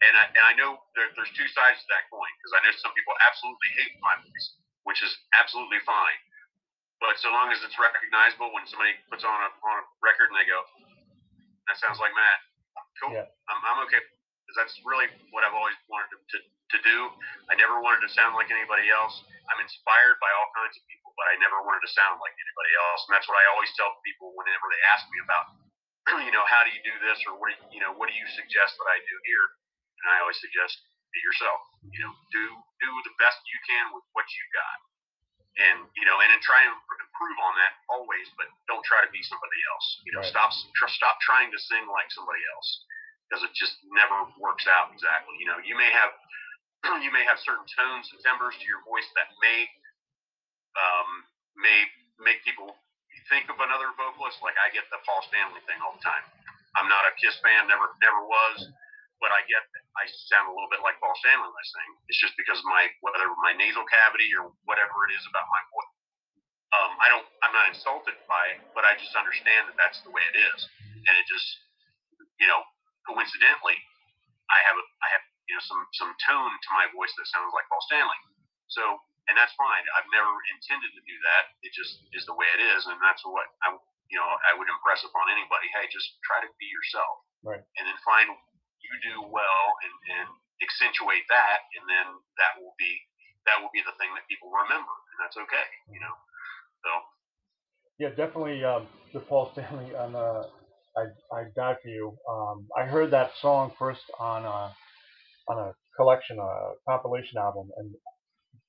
And 0.00 0.12
I, 0.16 0.24
and 0.32 0.44
I 0.48 0.52
know 0.56 0.80
there, 0.96 1.12
there's 1.12 1.32
two 1.36 1.48
sides 1.52 1.76
to 1.84 1.86
that 1.92 2.08
coin 2.08 2.30
because 2.40 2.52
I 2.56 2.60
know 2.64 2.72
some 2.80 2.94
people 2.96 3.12
absolutely 3.20 3.70
hate 3.76 3.94
my 4.00 4.16
voice, 4.16 4.46
which 4.88 5.04
is 5.04 5.12
absolutely 5.36 5.80
fine. 5.84 6.18
But 7.04 7.20
so 7.20 7.28
long 7.32 7.52
as 7.52 7.60
it's 7.64 7.76
recognizable, 7.76 8.52
when 8.52 8.64
somebody 8.68 8.96
puts 9.08 9.24
on 9.24 9.32
a 9.32 9.48
on 9.64 9.74
a 9.80 9.84
record 10.04 10.32
and 10.32 10.36
they 10.36 10.48
go, 10.48 10.60
"That 11.68 11.80
sounds 11.80 11.96
like 11.96 12.12
Matt," 12.12 12.38
cool. 13.00 13.12
Yeah. 13.16 13.28
I'm, 13.48 13.60
I'm 13.64 13.80
okay 13.88 14.00
because 14.44 14.56
that's 14.56 14.76
really 14.84 15.08
what 15.32 15.44
I've 15.44 15.56
always 15.56 15.76
wanted 15.88 16.12
to, 16.12 16.18
to 16.20 16.38
to 16.70 16.78
do. 16.86 16.98
I 17.50 17.58
never 17.58 17.82
wanted 17.82 18.06
to 18.06 18.10
sound 18.14 18.38
like 18.38 18.48
anybody 18.48 18.86
else. 18.94 19.14
I'm 19.50 19.58
inspired 19.58 20.16
by 20.22 20.30
all 20.38 20.48
kinds 20.54 20.78
of 20.78 20.82
people, 20.86 21.10
but 21.18 21.26
I 21.26 21.34
never 21.42 21.66
wanted 21.66 21.82
to 21.82 21.90
sound 21.90 22.22
like 22.22 22.34
anybody 22.38 22.72
else. 22.78 23.00
And 23.10 23.12
that's 23.18 23.26
what 23.26 23.38
I 23.38 23.44
always 23.50 23.70
tell 23.74 23.90
people 24.06 24.30
whenever 24.38 24.66
they 24.70 24.82
ask 24.94 25.02
me 25.10 25.18
about, 25.26 25.44
you 26.26 26.32
know, 26.32 26.46
how 26.46 26.62
do 26.62 26.70
you 26.70 26.82
do 26.86 26.94
this 27.02 27.18
or 27.26 27.34
what 27.42 27.50
do 27.50 27.58
you, 27.58 27.78
you 27.78 27.80
know, 27.82 27.90
what 27.98 28.06
do 28.06 28.14
you 28.14 28.26
suggest 28.38 28.78
that 28.78 28.86
I 28.86 28.98
do 29.02 29.14
here? 29.26 29.46
And 30.04 30.08
I 30.14 30.16
always 30.24 30.38
suggest 30.40 30.80
be 31.12 31.20
yourself. 31.26 31.60
You 31.90 32.00
know, 32.06 32.12
do 32.32 32.44
do 32.80 32.90
the 33.06 33.14
best 33.20 33.40
you 33.48 33.58
can 33.68 33.90
with 33.92 34.04
what 34.16 34.26
you 34.30 34.44
got, 34.54 34.78
and 35.68 35.78
you 35.98 36.04
know, 36.08 36.16
and 36.22 36.28
then 36.32 36.40
try 36.44 36.60
and 36.64 36.72
improve 36.72 37.38
on 37.44 37.52
that 37.60 37.72
always. 37.90 38.26
But 38.38 38.48
don't 38.70 38.84
try 38.86 39.02
to 39.04 39.10
be 39.12 39.20
somebody 39.26 39.60
else. 39.74 39.86
You 40.06 40.12
know, 40.16 40.22
Right. 40.24 40.32
stop 40.32 40.50
tr- 40.78 40.92
stop 40.92 41.18
trying 41.24 41.50
to 41.52 41.58
sing 41.58 41.84
like 41.90 42.08
somebody 42.14 42.40
else 42.56 42.68
because 43.28 43.42
it 43.44 43.52
just 43.54 43.76
never 43.94 44.26
works 44.40 44.66
out 44.70 44.90
exactly. 44.94 45.36
You 45.42 45.46
know, 45.50 45.58
you 45.64 45.74
may 45.76 45.90
have 45.90 46.12
you 47.04 47.10
may 47.12 47.24
have 47.28 47.36
certain 47.42 47.66
tones 47.76 48.08
and 48.12 48.18
timbres 48.24 48.56
to 48.56 48.66
your 48.68 48.80
voice 48.88 49.08
that 49.18 49.28
may 49.42 49.68
um, 50.78 51.10
may 51.58 51.80
make 52.22 52.40
people 52.46 52.72
think 53.28 53.48
of 53.50 53.58
another 53.60 53.90
vocalist. 53.98 54.38
Like 54.44 54.56
I 54.60 54.70
get 54.72 54.86
the 54.92 55.00
Paul 55.04 55.20
Stanley 55.28 55.60
thing 55.66 55.78
all 55.82 55.94
the 55.96 56.04
time. 56.04 56.24
I'm 56.78 56.86
not 56.86 57.02
a 57.02 57.12
Kiss 57.18 57.34
fan, 57.42 57.66
never 57.66 57.90
never 57.98 58.22
was, 58.22 58.58
but 59.20 59.30
I 59.30 59.44
get 59.46 59.60
I 60.00 60.08
sound 60.32 60.48
a 60.48 60.52
little 60.56 60.68
bit 60.72 60.80
like 60.80 60.96
Paul 60.98 61.12
Stanley 61.20 61.44
when 61.48 61.56
I 61.60 61.66
sing. 61.68 61.90
It's 62.08 62.20
just 62.20 62.34
because 62.40 62.58
of 62.58 62.66
my 62.68 62.88
whether 63.04 63.28
my 63.44 63.52
nasal 63.56 63.84
cavity 63.86 64.32
or 64.36 64.50
whatever 64.64 65.04
it 65.08 65.12
is 65.14 65.24
about 65.28 65.46
my 65.48 65.62
voice. 65.72 65.92
Um, 66.70 66.92
I 67.02 67.06
don't. 67.10 67.26
I'm 67.42 67.50
not 67.50 67.66
insulted 67.74 68.14
by 68.30 68.44
it, 68.54 68.62
but 68.78 68.86
I 68.86 68.94
just 68.94 69.12
understand 69.18 69.66
that 69.68 69.74
that's 69.74 69.98
the 70.06 70.12
way 70.14 70.22
it 70.22 70.36
is, 70.38 70.58
and 71.02 71.14
it 71.18 71.26
just, 71.26 71.48
you 72.38 72.46
know, 72.46 72.62
coincidentally, 73.10 73.74
I 74.46 74.58
have 74.70 74.78
a, 74.78 74.84
I 75.02 75.08
have, 75.18 75.24
you 75.50 75.54
know, 75.58 75.64
some 75.66 75.82
some 75.98 76.12
tone 76.22 76.52
to 76.54 76.68
my 76.78 76.86
voice 76.94 77.10
that 77.18 77.26
sounds 77.26 77.50
like 77.58 77.66
Paul 77.66 77.82
Stanley. 77.90 78.20
So, 78.70 78.86
and 79.26 79.34
that's 79.34 79.50
fine. 79.58 79.82
I've 79.98 80.06
never 80.14 80.30
intended 80.54 80.94
to 80.94 81.02
do 81.02 81.16
that. 81.26 81.58
It 81.66 81.74
just 81.74 82.06
is 82.14 82.22
the 82.30 82.38
way 82.38 82.46
it 82.54 82.62
is, 82.62 82.86
and 82.86 83.02
that's 83.02 83.26
what 83.26 83.50
I, 83.66 83.74
you 84.06 84.14
know, 84.14 84.30
I 84.46 84.54
would 84.54 84.70
impress 84.70 85.02
upon 85.02 85.26
anybody. 85.26 85.66
Hey, 85.74 85.90
just 85.90 86.22
try 86.22 86.38
to 86.38 86.50
be 86.62 86.70
yourself, 86.70 87.14
Right. 87.42 87.62
and 87.66 87.82
then 87.82 87.98
find 88.06 88.30
you 88.90 88.98
do 89.14 89.16
well 89.30 89.64
and 89.86 89.94
and 90.18 90.28
accentuate 90.60 91.24
that, 91.30 91.58
and 91.78 91.84
then 91.88 92.06
that 92.36 92.58
will 92.60 92.74
be 92.76 92.92
that 93.46 93.62
will 93.62 93.72
be 93.72 93.80
the 93.80 93.94
thing 93.96 94.12
that 94.14 94.26
people 94.28 94.52
remember, 94.52 94.92
and 94.92 95.18
that's 95.22 95.36
okay, 95.38 95.66
you 95.88 96.00
know. 96.00 96.16
So, 96.84 96.90
Yeah, 97.98 98.10
definitely. 98.10 98.64
Um, 98.64 98.86
the 99.12 99.20
Paul 99.20 99.50
Stanley 99.52 99.94
on 99.94 100.14
uh, 100.14 100.44
I 100.96 101.04
I 101.32 101.40
Die 101.56 101.76
for 101.82 101.88
You. 101.88 102.16
Um, 102.28 102.68
I 102.76 102.84
heard 102.86 103.10
that 103.12 103.32
song 103.40 103.72
first 103.78 104.04
on 104.18 104.44
a 104.44 104.74
on 105.48 105.58
a 105.58 105.74
collection, 105.96 106.38
a 106.38 106.72
compilation 106.88 107.38
album, 107.38 107.70
and 107.76 107.94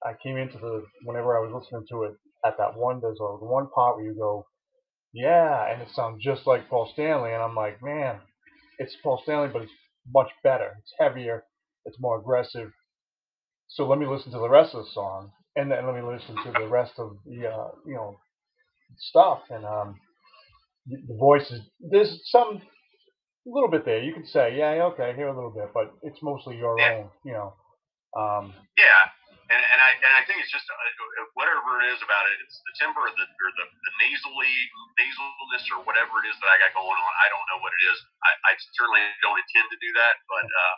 I 0.04 0.13
came 0.24 0.38
into 0.38 0.58
the 0.58 0.84
whenever 1.06 1.38
I 1.38 1.42
was 1.42 1.51
listening 1.54 1.86
to 1.92 2.04
it 2.04 2.13
at 2.46 2.58
that 2.58 2.78
one. 2.78 3.00
There's 3.01 3.20
a 3.20 3.46
one 3.46 3.70
part 3.74 3.98
where 3.98 4.06
you 4.06 4.16
go, 4.16 4.46
yeah, 5.13 5.72
and 5.72 5.82
it 5.82 5.90
sounds 5.94 6.24
just 6.24 6.48
like 6.48 6.70
Paul 6.70 6.90
Stanley, 6.94 7.34
and 7.34 7.42
I'm 7.44 7.56
like, 7.56 7.82
man, 7.84 8.20
it's 8.80 8.96
Paul 9.04 9.22
Stanley, 9.24 9.50
but 9.51 9.63
it's 9.63 9.72
much 10.13 10.29
better. 10.43 10.75
It's 10.79 10.93
heavier. 11.00 11.46
It's 11.86 12.00
more 12.00 12.20
aggressive. 12.20 12.72
So 13.70 13.88
let 13.88 14.00
me 14.00 14.08
listen 14.08 14.31
to 14.34 14.39
the 14.39 14.50
rest 14.50 14.75
of 14.75 14.86
the 14.86 14.91
song, 14.91 15.31
and 15.55 15.72
then 15.72 15.85
let 15.85 15.96
me 15.96 16.01
listen 16.01 16.35
to 16.44 16.53
the 16.59 16.68
rest 16.68 16.94
of 17.00 17.18
the 17.25 17.48
uh, 17.50 17.70
you 17.85 17.96
know 17.96 18.18
stuff 19.00 19.42
and 19.50 19.66
um 19.66 20.00
the, 20.87 20.98
voices. 21.20 21.61
there's 21.79 22.22
some 22.25 22.57
a 23.48 23.50
little 23.50 23.70
bit 23.70 23.85
there 23.85 24.01
you 24.03 24.14
could 24.14 24.27
say 24.27 24.57
yeah 24.57 24.83
okay 24.85 25.14
here 25.16 25.27
a 25.29 25.35
little 25.35 25.51
bit 25.51 25.70
but 25.74 25.94
it's 26.03 26.22
mostly 26.24 26.57
your 26.57 26.79
Yeah. 26.79 26.92
own 26.98 27.09
you 27.25 27.33
know 27.33 27.53
um 28.18 28.53
Yeah, 28.77 29.10
and, 29.51 29.61
and 29.61 29.79
I 29.83 29.92
and 30.00 30.14
I 30.16 30.22
think 30.24 30.40
it's 30.40 30.51
just 30.51 30.64
uh, 30.72 30.75
whatever 31.35 31.83
it 31.83 31.92
is 31.92 32.00
about 32.00 32.24
it. 32.31 32.40
It's 32.40 32.55
the 32.64 32.74
timbre 32.79 33.03
or 33.03 33.11
the 33.11 33.25
or 33.27 33.50
the, 33.59 33.66
the 33.68 33.92
nasally 34.00 34.55
nasalness 34.96 35.66
or 35.75 35.83
whatever 35.83 36.24
it 36.24 36.31
is 36.31 36.35
that 36.40 36.50
I 36.50 36.55
got 36.64 36.72
going 36.72 36.96
on. 36.96 37.11
I 37.20 37.27
don't 37.27 37.44
know 37.51 37.59
what 37.59 37.75
it 37.75 37.83
is. 37.92 37.98
I, 38.24 38.31
I 38.48 38.51
certainly 38.79 39.03
don't 39.20 39.35
intend 39.35 39.68
to 39.75 39.79
do 39.83 39.92
that, 40.00 40.16
but 40.31 40.48
uh, 40.48 40.75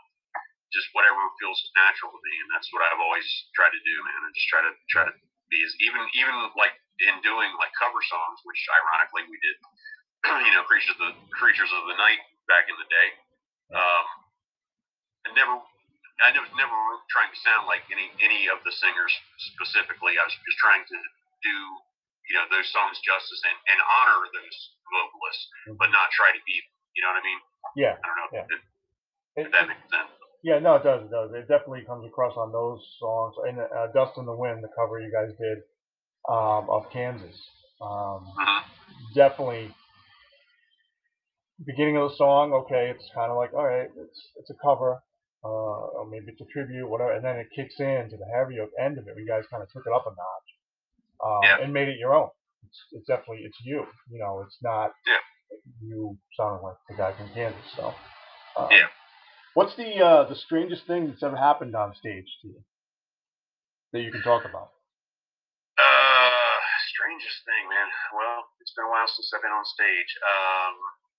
just 0.74 0.90
whatever 0.98 1.22
feels 1.38 1.62
natural 1.78 2.10
to 2.10 2.20
me, 2.20 2.34
and 2.42 2.50
that's 2.50 2.68
what 2.74 2.82
I've 2.82 2.98
always 2.98 3.28
tried 3.54 3.72
to 3.78 3.82
do, 3.86 3.96
man. 4.10 4.20
And 4.26 4.34
just 4.34 4.50
try 4.50 4.62
to 4.66 4.74
try 4.90 5.04
to 5.06 5.14
be 5.54 5.62
as 5.62 5.74
even 5.86 6.02
even 6.18 6.34
like 6.58 6.74
in 7.06 7.14
doing 7.22 7.54
like 7.62 7.70
cover 7.78 8.02
songs, 8.02 8.42
which 8.42 8.62
ironically 8.74 9.30
we 9.30 9.38
did, 9.38 9.58
you 10.50 10.54
know, 10.58 10.66
creatures 10.66 10.98
of 10.98 11.00
the 11.00 11.14
creatures 11.38 11.70
of 11.70 11.86
the 11.86 11.98
night 12.02 12.22
back 12.50 12.66
in 12.66 12.76
the 12.82 12.90
day. 12.90 13.08
Um, 13.78 14.06
I 15.24 15.30
never 15.38 15.62
I 16.24 16.32
was 16.40 16.52
never 16.56 16.80
trying 17.12 17.30
to 17.30 17.40
sound 17.44 17.68
like 17.68 17.84
any 17.92 18.08
any 18.24 18.48
of 18.48 18.64
the 18.64 18.72
singers 18.72 19.12
specifically. 19.54 20.16
I 20.16 20.24
was 20.24 20.34
just 20.48 20.60
trying 20.60 20.84
to 20.88 20.98
do 21.44 21.56
you 22.32 22.34
know 22.40 22.48
those 22.50 22.68
songs 22.72 22.96
justice 23.04 23.42
and, 23.44 23.58
and 23.76 23.80
honor 23.84 24.24
those 24.32 24.58
vocalists, 24.88 25.44
but 25.78 25.92
not 25.92 26.08
try 26.16 26.32
to 26.32 26.42
be. 26.48 26.56
You 26.96 27.04
know 27.04 27.12
what 27.12 27.22
I 27.22 27.26
mean? 27.28 27.42
yeah 27.76 27.96
I 28.00 28.06
don't 28.08 28.18
know 28.18 28.30
Yeah. 28.32 28.46
if, 28.50 28.62
it, 29.36 29.52
that 29.52 29.68
makes 29.68 29.82
sense. 29.90 30.10
yeah 30.44 30.60
no 30.60 30.76
it 30.76 30.84
does 30.84 31.02
it 31.04 31.12
does 31.12 31.32
it 31.34 31.48
definitely 31.48 31.82
comes 31.84 32.06
across 32.06 32.38
on 32.38 32.52
those 32.52 32.80
songs 33.00 33.34
and 33.48 33.60
uh, 33.60 33.88
dust 33.94 34.14
in 34.18 34.26
the 34.26 34.36
wind 34.36 34.64
the 34.64 34.70
cover 34.78 35.00
you 35.00 35.12
guys 35.12 35.34
did 35.40 35.58
um 36.30 36.70
of 36.70 36.86
kansas 36.92 37.36
um 37.82 38.22
hmm 38.38 38.62
definitely 39.16 39.74
beginning 41.66 41.98
of 41.98 42.10
the 42.12 42.16
song 42.16 42.54
okay 42.54 42.90
it's 42.94 43.10
kind 43.14 43.32
of 43.32 43.38
like 43.38 43.54
all 43.54 43.66
right 43.66 43.90
it's 43.98 44.20
it's 44.38 44.50
a 44.50 44.56
cover 44.62 45.02
uh, 45.44 45.48
or 46.00 46.08
maybe 46.10 46.32
it's 46.32 46.42
a 46.42 46.46
tribute 46.46 46.88
whatever 46.88 47.14
and 47.14 47.24
then 47.26 47.38
it 47.38 47.48
kicks 47.56 47.80
in 47.80 48.10
to 48.10 48.18
the 48.18 48.28
heavier 48.36 48.66
end 48.80 48.98
of 48.98 49.08
it 49.08 49.16
you 49.18 49.28
guys 49.28 49.44
kind 49.50 49.64
of 49.64 49.70
took 49.72 49.84
it 49.86 49.94
up 49.94 50.06
a 50.08 50.10
notch 50.10 50.50
um, 51.26 51.42
Yeah. 51.44 51.64
and 51.64 51.74
made 51.74 51.88
it 51.90 51.98
your 52.00 52.14
own 52.14 52.30
it's, 52.66 52.80
it's 52.94 53.08
definitely 53.08 53.44
it's 53.44 53.58
you 53.64 53.86
you 54.10 54.20
know 54.20 54.42
it's 54.46 54.58
not 54.64 54.92
Yeah. 55.06 55.22
you 55.82 56.18
sounding 56.38 56.64
like 56.64 56.78
the 56.90 56.96
guy 56.96 57.14
from 57.18 57.30
Kansas 57.34 57.60
so 57.76 57.94
um, 58.58 58.68
Yeah. 58.72 58.88
what's 59.54 59.76
the 59.76 60.00
uh, 60.00 60.24
the 60.30 60.36
strangest 60.36 60.88
thing 60.88 61.08
that's 61.08 61.24
ever 61.24 61.38
happened 61.38 61.76
on 61.76 61.94
stage 61.96 62.28
to 62.42 62.48
you 62.48 62.64
that 63.94 64.02
you 64.02 64.12
can 64.12 64.22
talk 64.24 64.46
about 64.46 64.70
Uh, 65.78 66.58
strangest 66.94 67.42
thing, 67.46 67.66
man. 67.70 67.90
Well, 68.14 68.46
it's 68.62 68.74
been 68.78 68.86
a 68.86 68.92
while 68.94 69.10
since 69.10 69.32
I've 69.34 69.42
been 69.42 69.52
on 69.52 69.66
stage. 69.66 70.12
Um, 70.22 70.76
uh, 70.78 71.13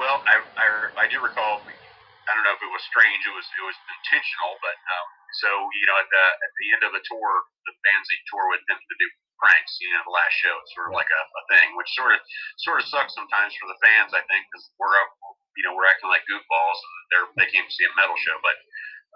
well, 0.00 0.24
I, 0.24 0.40
I, 0.56 0.66
I 0.96 1.06
do 1.12 1.20
recall. 1.20 1.60
I 1.60 2.30
don't 2.32 2.44
know 2.48 2.56
if 2.56 2.62
it 2.64 2.72
was 2.72 2.84
strange. 2.88 3.20
It 3.28 3.34
was 3.36 3.44
it 3.44 3.64
was 3.68 3.76
intentional, 4.00 4.56
but 4.64 4.78
um, 4.96 5.06
so 5.44 5.48
you 5.52 5.84
know 5.84 5.96
at 6.00 6.08
the 6.08 6.24
at 6.40 6.52
the 6.56 6.66
end 6.72 6.82
of 6.88 6.92
the 6.96 7.04
tour, 7.04 7.30
the 7.68 7.74
Banzee 7.84 8.22
tour 8.32 8.44
would 8.48 8.64
tend 8.64 8.80
to 8.80 8.96
do 8.96 9.08
pranks. 9.36 9.76
You 9.82 9.92
know, 9.92 10.04
the 10.08 10.14
last 10.16 10.36
show, 10.40 10.54
it's 10.60 10.72
sort 10.72 10.88
of 10.88 10.94
like 10.96 11.10
a, 11.10 11.22
a 11.24 11.42
thing, 11.52 11.76
which 11.76 11.90
sort 11.92 12.16
of 12.16 12.20
sort 12.64 12.80
of 12.80 12.88
sucks 12.88 13.12
sometimes 13.12 13.52
for 13.60 13.68
the 13.68 13.76
fans. 13.84 14.16
I 14.16 14.24
think 14.24 14.46
because 14.48 14.72
we're 14.80 14.94
up, 15.04 15.10
you 15.58 15.64
know, 15.68 15.76
we're 15.76 15.88
acting 15.88 16.08
like 16.08 16.24
goofballs. 16.24 16.78
And 16.80 16.92
they're 17.12 17.28
they 17.44 17.48
came 17.52 17.66
to 17.66 17.74
see 17.74 17.84
a 17.84 17.92
metal 17.98 18.16
show, 18.24 18.36
but 18.40 18.56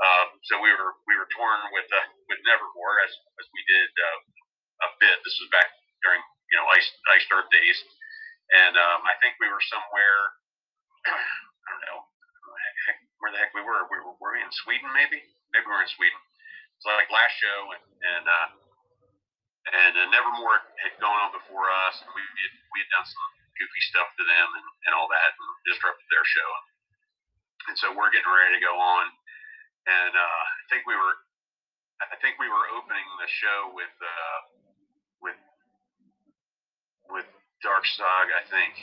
um, 0.04 0.26
so 0.50 0.58
we 0.58 0.74
were 0.74 0.98
we 1.06 1.14
were 1.14 1.28
touring 1.32 1.64
with 1.70 1.88
uh, 1.92 2.08
with 2.28 2.40
Nevermore 2.44 2.98
as 3.04 3.12
as 3.40 3.46
we 3.54 3.62
did 3.70 3.88
uh, 3.88 4.18
a 4.84 4.88
bit. 4.98 5.16
This 5.22 5.38
was 5.38 5.48
back 5.54 5.70
during 6.02 6.20
you 6.50 6.56
know 6.58 6.66
Ice 6.74 6.88
Ice 7.14 7.24
Earth 7.30 7.48
days, 7.54 7.78
and 8.58 8.74
um, 8.74 9.06
I 9.06 9.14
think 9.22 9.38
we 9.38 9.46
were 9.46 9.62
somewhere. 9.70 10.34
I 11.04 11.66
don't 11.68 11.84
know 11.88 12.00
where 13.20 13.32
the 13.32 13.40
heck, 13.40 13.52
we 13.56 13.64
were. 13.64 13.88
We 13.88 13.98
were, 14.04 14.16
were 14.20 14.32
we 14.36 14.40
in 14.40 14.52
Sweden 14.64 14.88
maybe? 14.92 15.20
Maybe 15.52 15.64
we 15.64 15.72
were 15.72 15.84
in 15.84 15.92
Sweden. 15.92 16.20
It's 16.76 16.84
like 16.88 17.08
last 17.12 17.34
show 17.40 17.58
and 17.72 17.84
and 18.04 18.24
uh, 18.28 18.48
and 19.72 19.94
uh, 19.96 20.08
Nevermore 20.12 20.60
had 20.84 20.92
gone 21.00 21.16
on 21.24 21.32
before 21.32 21.72
us, 21.88 21.96
and 22.04 22.10
we 22.12 22.20
had, 22.20 22.54
we 22.76 22.78
had 22.84 22.90
done 22.92 23.08
some 23.08 23.26
goofy 23.56 23.82
stuff 23.88 24.08
to 24.12 24.24
them 24.28 24.48
and, 24.60 24.66
and 24.88 24.92
all 24.92 25.08
that, 25.08 25.30
and 25.32 25.48
disrupted 25.64 26.04
their 26.12 26.26
show. 26.26 26.50
And 27.72 27.76
so 27.80 27.96
we're 27.96 28.12
getting 28.12 28.28
ready 28.28 28.60
to 28.60 28.62
go 28.64 28.76
on, 28.76 29.08
and 29.88 30.12
uh, 30.12 30.42
I 30.44 30.64
think 30.68 30.84
we 30.84 30.92
were, 30.92 31.16
I 32.12 32.16
think 32.20 32.36
we 32.36 32.52
were 32.52 32.68
opening 32.76 33.08
the 33.16 33.30
show 33.40 33.72
with 33.72 33.94
uh, 34.04 34.38
with 35.24 35.40
with 37.08 37.28
Dark 37.64 37.88
Saga, 37.88 38.36
I 38.36 38.44
think. 38.52 38.74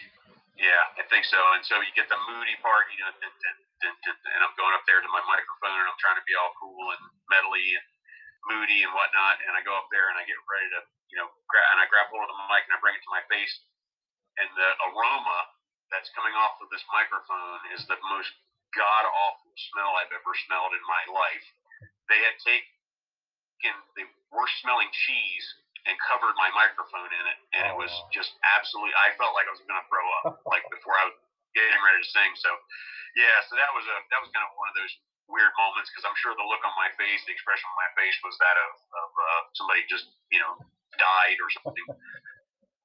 Yeah, 0.61 0.83
I 1.01 1.03
think 1.09 1.25
so. 1.25 1.41
And 1.57 1.65
so 1.65 1.81
you 1.81 1.89
get 1.97 2.07
the 2.13 2.19
moody 2.29 2.55
part, 2.61 2.85
you 2.93 3.01
know, 3.01 3.11
dun, 3.17 3.33
dun, 3.81 3.95
dun, 4.05 4.17
and 4.37 4.41
I'm 4.45 4.53
going 4.55 4.75
up 4.77 4.85
there 4.85 5.01
to 5.01 5.09
my 5.09 5.23
microphone 5.25 5.81
and 5.81 5.89
I'm 5.89 5.99
trying 5.99 6.21
to 6.21 6.27
be 6.29 6.37
all 6.37 6.53
cool 6.61 6.93
and 6.93 7.03
metally 7.33 7.65
and 7.73 7.87
moody 8.53 8.85
and 8.85 8.93
whatnot. 8.93 9.41
And 9.49 9.57
I 9.57 9.65
go 9.65 9.73
up 9.73 9.89
there 9.89 10.07
and 10.13 10.17
I 10.21 10.23
get 10.29 10.37
ready 10.45 10.69
to, 10.77 10.81
you 11.09 11.17
know, 11.19 11.27
gra- 11.49 11.67
and 11.73 11.81
I 11.81 11.89
grab 11.89 12.13
hold 12.13 12.29
of 12.29 12.31
the 12.31 12.39
mic 12.53 12.69
and 12.69 12.77
I 12.77 12.79
bring 12.79 12.95
it 12.95 13.03
to 13.03 13.13
my 13.13 13.25
face, 13.33 13.53
and 14.41 14.49
the 14.57 14.69
aroma 14.91 15.39
that's 15.93 16.09
coming 16.17 16.33
off 16.37 16.57
of 16.63 16.69
this 16.73 16.83
microphone 16.93 17.61
is 17.77 17.85
the 17.89 17.99
most 18.11 18.31
god 18.77 19.05
awful 19.07 19.53
smell 19.73 19.93
I've 19.99 20.13
ever 20.13 20.33
smelled 20.47 20.73
in 20.77 20.83
my 20.87 21.03
life. 21.13 21.45
They 22.09 22.19
had 22.23 22.37
taken 22.43 23.75
the 23.97 24.05
worst 24.33 24.55
smelling 24.63 24.89
cheese 24.93 25.45
and 25.89 25.95
covered 26.05 26.37
my 26.37 26.49
microphone 26.53 27.09
in 27.09 27.23
it, 27.31 27.37
and 27.57 27.63
it 27.73 27.77
was 27.77 27.89
Oh. 27.89 28.09
just 28.13 28.31
absolutely. 28.57 28.93
I 28.95 29.15
felt 29.17 29.33
like 29.33 29.47
I 29.49 29.53
was 29.55 29.61
going 29.65 29.79
to 29.81 29.87
throw 29.89 30.05
up, 30.21 30.41
like 30.45 30.61
before 30.69 30.93
I 30.97 31.09
was 31.09 31.17
getting 31.57 31.81
ready 31.81 31.99
to 32.01 32.09
sing. 32.09 32.31
So, 32.37 32.49
yeah, 33.17 33.41
so 33.49 33.57
that 33.57 33.71
was 33.73 33.83
a 33.89 33.97
that 34.13 34.19
was 34.21 34.29
kind 34.31 34.45
of 34.45 34.53
one 34.55 34.69
of 34.69 34.75
those 34.77 34.93
weird 35.27 35.51
moments 35.57 35.89
because 35.89 36.05
I'm 36.05 36.17
sure 36.21 36.35
the 36.37 36.45
look 36.45 36.61
on 36.67 36.75
my 36.77 36.91
face, 36.99 37.23
the 37.25 37.33
expression 37.33 37.65
on 37.65 37.77
my 37.81 37.89
face 37.97 38.17
was 38.21 38.35
that 38.39 38.55
of, 38.59 38.71
of 38.77 39.09
uh, 39.15 39.41
somebody 39.57 39.81
just 39.89 40.05
you 40.29 40.39
know 40.43 40.53
died 40.99 41.37
or 41.41 41.49
something 41.59 41.87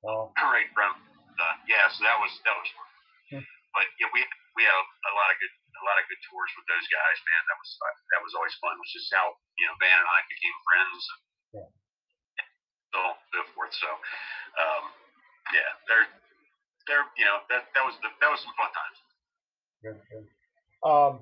Well, 0.02 0.32
right 0.54 0.70
from 0.72 0.96
uh, 1.36 1.56
yeah. 1.68 1.86
So 1.92 2.00
that 2.08 2.16
was 2.22 2.32
that 2.48 2.56
was 2.56 2.68
fun. 2.72 2.90
Hmm. 3.36 3.44
But 3.76 3.86
yeah, 4.00 4.08
we 4.14 4.24
we 4.56 4.62
have 4.64 4.86
a 5.10 5.12
lot 5.14 5.28
of 5.28 5.36
good 5.36 5.52
a 5.52 5.84
lot 5.84 6.00
of 6.00 6.08
good 6.08 6.22
tours 6.32 6.48
with 6.56 6.64
those 6.72 6.86
guys, 6.88 7.18
man. 7.28 7.42
That 7.52 7.58
was 7.60 7.70
that 8.16 8.20
was 8.24 8.32
always 8.32 8.56
fun. 8.56 8.72
Which 8.80 8.96
is 8.96 9.04
how 9.12 9.36
you 9.60 9.66
know 9.68 9.76
Van 9.84 9.98
and 10.00 10.08
I 10.08 10.20
became 10.32 10.56
friends. 10.64 11.00
Yeah. 11.52 11.68
So 12.96 13.04
so 13.36 13.38
forth. 13.52 13.76
So 13.76 13.90
um, 14.56 14.88
yeah, 15.52 15.68
they're 15.84 16.08
they're 16.88 17.04
you 17.20 17.28
know 17.28 17.44
that 17.52 17.68
that 17.76 17.84
was 17.84 17.92
the, 18.00 18.08
that 18.08 18.30
was 18.32 18.40
some 18.40 18.56
fun 18.56 18.72
times. 18.72 18.98
good, 19.84 19.98
good. 20.08 20.24
Um, 20.80 21.20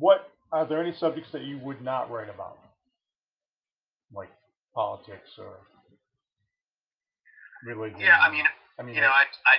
what 0.00 0.32
are 0.48 0.64
there 0.64 0.80
any 0.80 0.96
subjects 0.96 1.28
that 1.36 1.44
you 1.44 1.60
would 1.60 1.84
not 1.84 2.08
write 2.08 2.32
about, 2.32 2.56
like 4.16 4.32
politics 4.72 5.36
or 5.36 5.60
religion? 7.68 8.00
Yeah, 8.00 8.16
I 8.24 8.32
mean 8.32 8.48
I 8.78 8.82
mean, 8.82 8.98
you 8.98 9.02
know, 9.04 9.12
I, 9.12 9.28
I, 9.46 9.54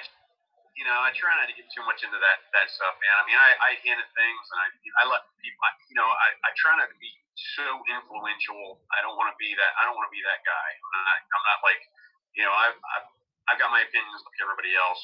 you 0.76 0.84
know, 0.84 0.98
I 1.00 1.16
try 1.16 1.32
not 1.40 1.48
to 1.48 1.56
get 1.56 1.72
too 1.72 1.84
much 1.88 2.04
into 2.04 2.20
that 2.20 2.40
that 2.52 2.68
stuff, 2.68 2.96
man. 3.00 3.16
I 3.16 3.24
mean, 3.24 3.40
I, 3.40 3.50
I 3.64 3.72
things, 3.80 4.44
and 4.52 4.60
I, 4.60 4.68
I 5.00 5.04
let 5.08 5.24
people, 5.40 5.62
I, 5.64 5.72
you 5.88 5.96
know, 5.96 6.08
I, 6.08 6.28
I 6.44 6.50
try 6.60 6.76
not 6.76 6.92
to 6.92 6.98
be 7.00 7.08
so 7.36 7.66
influential. 7.92 8.80
I 8.96 9.04
don't 9.04 9.16
want 9.20 9.32
to 9.32 9.38
be 9.40 9.52
that. 9.56 9.72
I 9.80 9.88
don't 9.88 9.96
want 9.96 10.08
to 10.08 10.16
be 10.16 10.24
that 10.24 10.42
guy. 10.44 10.70
I'm 10.80 11.04
not, 11.04 11.20
I'm 11.20 11.46
not 11.46 11.60
like, 11.68 11.82
you 12.36 12.44
know, 12.44 12.54
I've, 12.56 12.78
I've, 12.96 13.08
I've 13.52 13.60
got 13.62 13.70
my 13.70 13.84
opinions 13.84 14.24
like 14.24 14.40
everybody 14.42 14.74
else, 14.74 15.00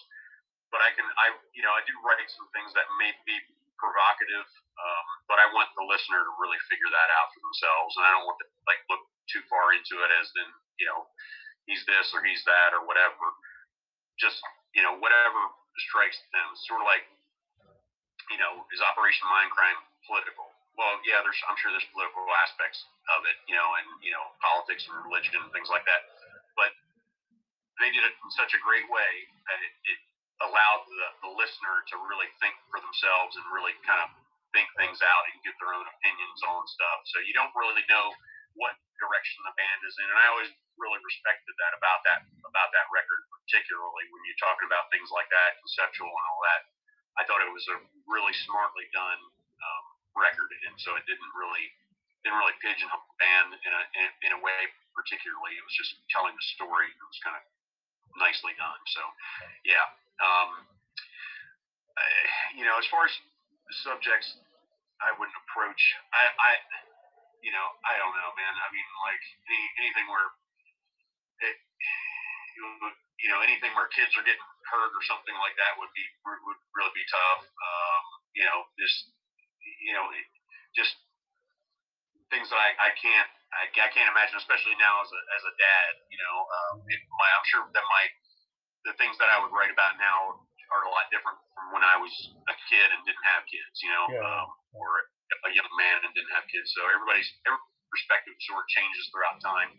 but 0.74 0.82
I 0.82 0.96
can, 0.96 1.06
I, 1.20 1.36
you 1.54 1.62
know, 1.62 1.72
I 1.76 1.84
do 1.86 1.94
write 2.02 2.24
some 2.32 2.48
things 2.56 2.72
that 2.74 2.88
may 2.98 3.12
be 3.28 3.36
provocative, 3.78 4.48
um, 4.80 5.06
but 5.28 5.38
I 5.42 5.52
want 5.52 5.70
the 5.76 5.86
listener 5.86 6.22
to 6.22 6.32
really 6.40 6.60
figure 6.72 6.90
that 6.90 7.10
out 7.20 7.30
for 7.36 7.42
themselves, 7.44 7.92
and 8.00 8.04
I 8.08 8.12
don't 8.16 8.26
want 8.26 8.40
to 8.42 8.48
like 8.70 8.82
look 8.88 9.04
too 9.30 9.44
far 9.52 9.76
into 9.76 10.00
it 10.02 10.12
as 10.22 10.32
then, 10.38 10.50
you 10.82 10.88
know, 10.88 11.06
he's 11.70 11.84
this 11.86 12.14
or 12.16 12.24
he's 12.24 12.42
that 12.48 12.74
or 12.74 12.88
whatever 12.88 13.26
just 14.22 14.38
you 14.78 14.86
know 14.86 15.02
whatever 15.02 15.42
strikes 15.90 16.22
them. 16.30 16.48
Sort 16.70 16.86
of 16.86 16.88
like 16.88 17.10
you 18.30 18.38
know 18.38 18.62
is 18.70 18.86
Operation 18.86 19.26
Mindcrime 19.26 19.82
political? 20.06 20.51
Well, 20.82 20.98
yeah, 21.06 21.22
there's 21.22 21.38
I'm 21.46 21.54
sure 21.62 21.70
there's 21.70 21.86
political 21.94 22.26
aspects 22.42 22.82
of 23.14 23.22
it, 23.30 23.38
you 23.46 23.54
know, 23.54 23.70
and 23.78 23.86
you 24.02 24.10
know 24.10 24.34
politics 24.42 24.90
and 24.90 24.98
religion 25.06 25.38
and 25.38 25.54
things 25.54 25.70
like 25.70 25.86
that. 25.86 26.10
But 26.58 26.74
they 27.78 27.94
did 27.94 28.02
it 28.02 28.18
in 28.18 28.30
such 28.34 28.58
a 28.58 28.60
great 28.66 28.90
way 28.90 29.12
that 29.46 29.62
it, 29.62 29.74
it 29.94 30.00
allowed 30.42 30.82
the, 30.90 31.30
the 31.30 31.32
listener 31.38 31.86
to 31.94 32.02
really 32.10 32.26
think 32.42 32.58
for 32.74 32.82
themselves 32.82 33.38
and 33.38 33.46
really 33.54 33.78
kind 33.86 34.02
of 34.02 34.10
think 34.58 34.66
things 34.74 34.98
out 35.06 35.24
and 35.30 35.38
get 35.46 35.54
their 35.62 35.70
own 35.70 35.86
opinions 35.86 36.42
on 36.50 36.66
stuff. 36.66 37.06
So 37.14 37.22
you 37.30 37.38
don't 37.38 37.54
really 37.54 37.86
know 37.86 38.10
what 38.58 38.74
direction 38.98 39.38
the 39.46 39.54
band 39.54 39.80
is 39.86 39.94
in, 40.02 40.10
and 40.10 40.18
I 40.18 40.26
always 40.34 40.50
really 40.82 40.98
respected 41.06 41.54
that 41.62 41.78
about 41.78 42.02
that 42.10 42.26
about 42.42 42.74
that 42.74 42.90
record, 42.90 43.22
particularly 43.46 44.10
when 44.10 44.26
you're 44.26 44.42
talking 44.42 44.66
about 44.66 44.90
things 44.90 45.14
like 45.14 45.30
that, 45.30 45.62
conceptual 45.62 46.10
and 46.10 46.26
all 46.26 46.42
that. 46.50 46.62
I 47.22 47.30
thought 47.30 47.46
it 47.46 47.54
was 47.54 47.70
a 47.70 47.78
really 48.10 48.34
smartly 48.50 48.90
done 48.90 49.22
record, 50.16 50.50
and 50.68 50.76
so 50.80 50.96
it 51.00 51.04
didn't 51.08 51.32
really 51.36 51.66
didn't 52.22 52.38
really 52.38 52.58
pigeonhole 52.62 53.02
the 53.02 53.18
band 53.18 53.50
in 53.58 53.72
a 53.74 53.84
in, 54.28 54.32
a 54.38 54.40
way 54.42 54.60
particularly. 54.94 55.58
It 55.58 55.66
was 55.66 55.74
just 55.74 55.98
telling 56.14 56.36
the 56.38 56.46
story. 56.54 56.90
It 56.90 57.08
was 57.08 57.20
kind 57.26 57.38
of 57.38 57.44
nicely 58.20 58.54
done. 58.60 58.82
So 58.94 59.02
yeah, 59.66 59.86
um, 60.22 60.50
I, 61.98 62.06
you 62.60 62.64
know, 62.68 62.78
as 62.78 62.88
far 62.92 63.08
as 63.08 63.14
subjects, 63.88 64.38
I 65.02 65.16
wouldn't 65.18 65.38
approach. 65.48 65.82
I, 66.14 66.24
I 66.30 66.52
you 67.42 67.50
know, 67.50 67.68
I 67.88 67.98
don't 67.98 68.14
know, 68.14 68.30
man. 68.38 68.54
I 68.54 68.68
mean, 68.70 68.88
like 69.02 69.24
any, 69.50 69.66
anything 69.82 70.06
where 70.12 70.30
it, 71.42 71.58
you 73.22 73.30
know, 73.34 73.42
anything 73.42 73.74
where 73.74 73.90
kids 73.90 74.14
are 74.14 74.26
getting 74.26 74.46
hurt 74.70 74.94
or 74.94 75.04
something 75.10 75.34
like 75.42 75.58
that 75.58 75.78
would 75.82 75.90
be 75.98 76.06
would 76.26 76.62
really 76.78 76.94
be 76.94 77.06
tough. 77.10 77.42
Um, 77.50 78.04
you 78.38 78.46
know, 78.46 78.66
just 78.78 79.10
you 79.82 79.94
know, 79.98 80.06
just 80.78 80.94
things 82.32 82.48
that 82.50 82.60
I, 82.60 82.72
I 82.80 82.92
can't 82.96 83.30
I, 83.52 83.68
I 83.68 83.90
can't 83.92 84.08
imagine, 84.08 84.40
especially 84.40 84.80
now 84.80 85.04
as 85.04 85.12
a 85.12 85.22
as 85.36 85.44
a 85.44 85.54
dad. 85.60 85.92
You 86.08 86.20
know, 86.24 86.36
um, 86.48 86.76
it, 86.88 87.00
my, 87.12 87.28
I'm 87.36 87.48
sure 87.52 87.64
that 87.68 87.86
my 87.92 88.04
the 88.88 88.94
things 88.98 89.20
that 89.20 89.30
I 89.30 89.38
would 89.44 89.52
write 89.52 89.70
about 89.74 90.00
now 90.00 90.40
are 90.72 90.84
a 90.88 90.92
lot 90.92 91.12
different 91.12 91.36
from 91.52 91.76
when 91.76 91.84
I 91.84 92.00
was 92.00 92.14
a 92.48 92.56
kid 92.72 92.88
and 92.96 93.04
didn't 93.04 93.28
have 93.28 93.44
kids. 93.52 93.76
You 93.84 93.92
know, 93.92 94.06
Yeah. 94.08 94.24
um, 94.24 94.48
or 94.72 94.90
a 95.48 95.52
young 95.52 95.72
man 95.76 96.04
and 96.08 96.12
didn't 96.16 96.32
have 96.32 96.48
kids. 96.48 96.72
So 96.72 96.88
everybody's 96.88 97.28
every 97.44 97.60
perspective 97.92 98.36
sort 98.48 98.64
of 98.64 98.68
changes 98.72 99.04
throughout 99.12 99.44
time. 99.44 99.76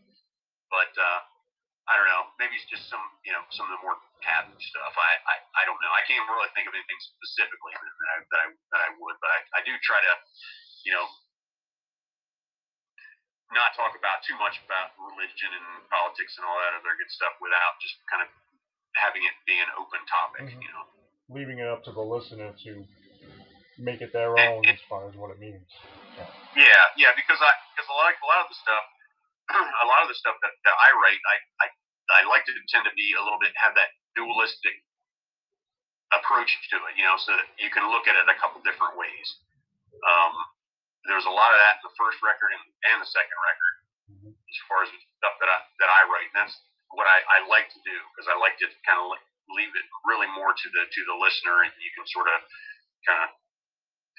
But 0.68 0.92
uh, 0.96 1.20
I 1.90 1.98
don't 1.98 2.06
know. 2.06 2.30
Maybe 2.38 2.54
it's 2.54 2.68
just 2.70 2.86
some 2.86 3.02
you 3.26 3.34
know 3.34 3.42
some 3.50 3.66
of 3.66 3.74
the 3.74 3.82
more 3.82 3.98
taboo 4.22 4.54
stuff. 4.58 4.94
I, 4.94 5.12
I, 5.26 5.34
I 5.58 5.62
don't 5.66 5.78
know. 5.82 5.90
I 5.90 6.06
can't 6.06 6.22
really 6.30 6.46
think 6.54 6.70
of 6.70 6.74
anything 6.78 7.00
specifically 7.02 7.74
that 7.74 8.08
I 8.10 8.16
that 8.22 8.40
I, 8.42 8.46
that 8.54 8.80
I 8.86 8.90
would, 9.02 9.16
but 9.18 9.30
I, 9.30 9.38
I 9.58 9.60
do 9.66 9.74
try 9.82 9.98
to 9.98 10.12
you 10.86 10.94
know 10.94 11.06
not 13.52 13.76
talk 13.76 13.92
about 13.98 14.24
too 14.24 14.38
much 14.40 14.56
about 14.64 14.96
religion 14.96 15.50
and 15.52 15.66
politics 15.92 16.38
and 16.40 16.46
all 16.48 16.56
that 16.56 16.72
other 16.78 16.94
good 16.96 17.10
stuff 17.12 17.36
without 17.42 17.76
just 17.84 18.00
kind 18.08 18.24
of 18.24 18.30
having 18.96 19.20
it 19.28 19.34
be 19.44 19.58
an 19.60 19.68
open 19.76 20.00
topic. 20.08 20.48
Mhm. 20.54 20.62
You 20.62 20.72
know. 20.72 20.84
leaving 21.32 21.58
it 21.58 21.68
up 21.68 21.80
to 21.84 21.92
the 21.92 22.02
listener 22.02 22.52
to 22.52 22.84
make 23.80 24.04
it 24.04 24.12
their 24.12 24.36
own 24.36 24.60
as 24.68 24.76
far 24.84 25.08
as 25.08 25.16
what 25.16 25.32
it 25.32 25.38
means. 25.40 25.64
Yeah, 26.54 26.84
yeah, 26.96 27.12
because 27.16 27.40
I 27.40 27.50
because 27.72 27.88
a 27.88 27.96
lot 27.96 28.12
a 28.12 28.26
lot 28.28 28.40
of 28.44 28.48
the 28.52 28.58
stuff 28.60 28.84
a 29.84 29.86
lot 29.86 30.00
of 30.04 30.08
the 30.08 30.18
stuff 30.18 30.36
that, 30.40 30.52
that 30.64 30.76
I 30.76 30.90
write 30.98 31.20
I, 31.28 31.36
I 31.62 31.66
I 32.12 32.20
like 32.28 32.44
to 32.48 32.52
tend 32.68 32.84
to 32.84 32.94
be 32.98 33.14
a 33.16 33.22
little 33.22 33.40
bit 33.40 33.54
have 33.56 33.76
that 33.78 33.94
dualistic 34.16 34.76
approach 36.12 36.52
to 36.68 36.76
it, 36.76 36.92
you 37.00 37.04
know, 37.08 37.16
so 37.16 37.32
that 37.32 37.48
you 37.56 37.72
can 37.72 37.88
look 37.88 38.04
at 38.04 38.12
it 38.12 38.28
a 38.28 38.36
couple 38.36 38.60
different 38.60 39.00
ways. 39.00 39.28
Um, 40.04 40.34
there's 41.08 41.24
a 41.24 41.32
lot 41.32 41.50
of 41.56 41.58
that 41.64 41.80
in 41.80 41.84
the 41.88 41.94
first 41.96 42.20
record 42.20 42.52
and, 42.52 42.64
and 42.92 42.96
the 43.00 43.08
second 43.08 43.38
record 43.38 43.74
as 44.28 44.58
far 44.68 44.84
as 44.84 44.90
stuff 44.92 45.34
that 45.40 45.48
I 45.48 45.58
that 45.80 45.90
I 45.90 46.00
write, 46.12 46.28
and 46.30 46.38
that's 46.44 46.56
what 46.92 47.08
I, 47.08 47.18
I 47.40 47.48
like 47.48 47.72
to 47.72 47.80
do 47.82 47.96
because 48.12 48.28
I 48.28 48.36
like 48.36 48.60
to 48.60 48.68
kind 48.84 49.00
of 49.00 49.16
leave 49.56 49.72
it 49.72 49.86
really 50.04 50.28
more 50.36 50.52
to 50.52 50.66
the 50.76 50.82
to 50.84 51.00
the 51.08 51.16
listener, 51.16 51.64
and 51.64 51.72
you 51.80 51.90
can 51.96 52.04
sort 52.12 52.28
of 52.28 52.38
kind 53.08 53.20
of 53.24 53.28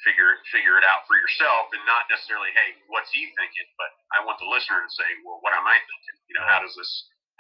figure 0.04 0.40
figure 0.52 0.76
it 0.80 0.86
out 0.86 1.08
for 1.08 1.16
yourself, 1.18 1.72
and 1.72 1.82
not 1.88 2.08
necessarily, 2.12 2.52
hey, 2.54 2.78
what's 2.92 3.10
he 3.12 3.28
thinking? 3.36 3.68
But 3.80 3.92
I 4.16 4.24
want 4.24 4.38
the 4.40 4.48
listener 4.48 4.84
to 4.84 4.92
say, 4.92 5.10
well, 5.24 5.40
what 5.42 5.56
am 5.56 5.66
I 5.66 5.80
thinking? 5.80 6.16
You 6.32 6.36
know, 6.40 6.46
how 6.48 6.60
does 6.64 6.76
this 6.76 6.92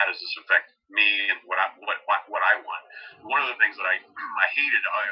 how 0.01 0.09
does 0.09 0.17
this 0.17 0.33
affect 0.41 0.73
me 0.89 1.05
and 1.29 1.37
what 1.45 1.59
I 1.61 1.71
what 1.79 1.99
what, 2.09 2.21
what 2.31 2.43
I 2.43 2.59
want? 2.63 2.83
One 3.27 3.39
of 3.43 3.47
the 3.51 3.59
things 3.59 3.75
that 3.77 3.87
I 3.87 3.99
I 4.43 4.47
hated, 4.55 4.83
I 4.87 5.03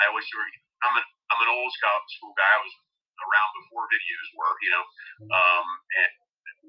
I 0.00 0.02
always 0.10 0.26
of, 0.26 0.48
I'm 0.88 0.94
an 0.98 1.06
I'm 1.30 1.40
an 1.44 1.50
old 1.52 1.70
school 1.74 2.34
guy. 2.34 2.50
I 2.50 2.62
was 2.62 2.74
around 3.22 3.50
before 3.62 3.86
videos 3.90 4.26
were, 4.34 4.54
you 4.62 4.72
know, 4.74 4.84
um, 5.30 5.66
and 6.02 6.10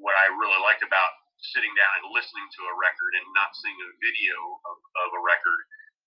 what 0.02 0.14
I 0.18 0.30
really 0.38 0.62
liked 0.62 0.86
about 0.86 1.12
sitting 1.54 1.74
down 1.76 1.92
and 2.02 2.14
listening 2.16 2.48
to 2.48 2.62
a 2.70 2.74
record 2.80 3.12
and 3.18 3.26
not 3.36 3.54
seeing 3.60 3.76
a 3.76 3.90
video 4.02 4.36
of, 4.66 4.78
of 4.78 5.10
a 5.14 5.22
record 5.22 5.60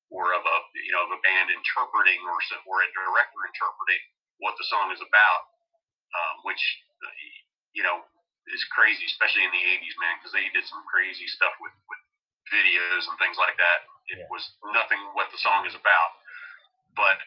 or 0.08 0.32
of 0.32 0.42
a 0.44 0.56
you 0.84 0.92
know 0.92 1.04
of 1.04 1.12
a 1.12 1.20
band 1.20 1.52
interpreting 1.52 2.20
or 2.24 2.36
some, 2.48 2.62
or 2.64 2.80
a 2.84 2.88
director 2.92 3.40
interpreting 3.48 4.02
what 4.40 4.56
the 4.56 4.66
song 4.68 4.92
is 4.94 5.00
about, 5.02 5.42
um, 6.16 6.34
which 6.48 6.60
uh, 7.04 7.12
you 7.76 7.84
know 7.84 8.04
is 8.52 8.64
crazy, 8.72 9.04
especially 9.08 9.44
in 9.44 9.52
the 9.52 9.64
'80s, 9.80 9.96
man, 10.00 10.14
because 10.20 10.32
they 10.32 10.48
did 10.52 10.64
some 10.68 10.82
crazy 10.88 11.28
stuff 11.28 11.52
with 11.60 11.74
with 11.88 12.00
videos 12.52 13.04
and 13.08 13.16
things 13.20 13.36
like 13.36 13.56
that. 13.60 13.84
It 14.08 14.24
Yeah. 14.24 14.30
was 14.32 14.44
nothing 14.72 15.00
what 15.12 15.28
the 15.32 15.40
song 15.40 15.68
is 15.68 15.76
about, 15.76 16.10
but 16.96 17.20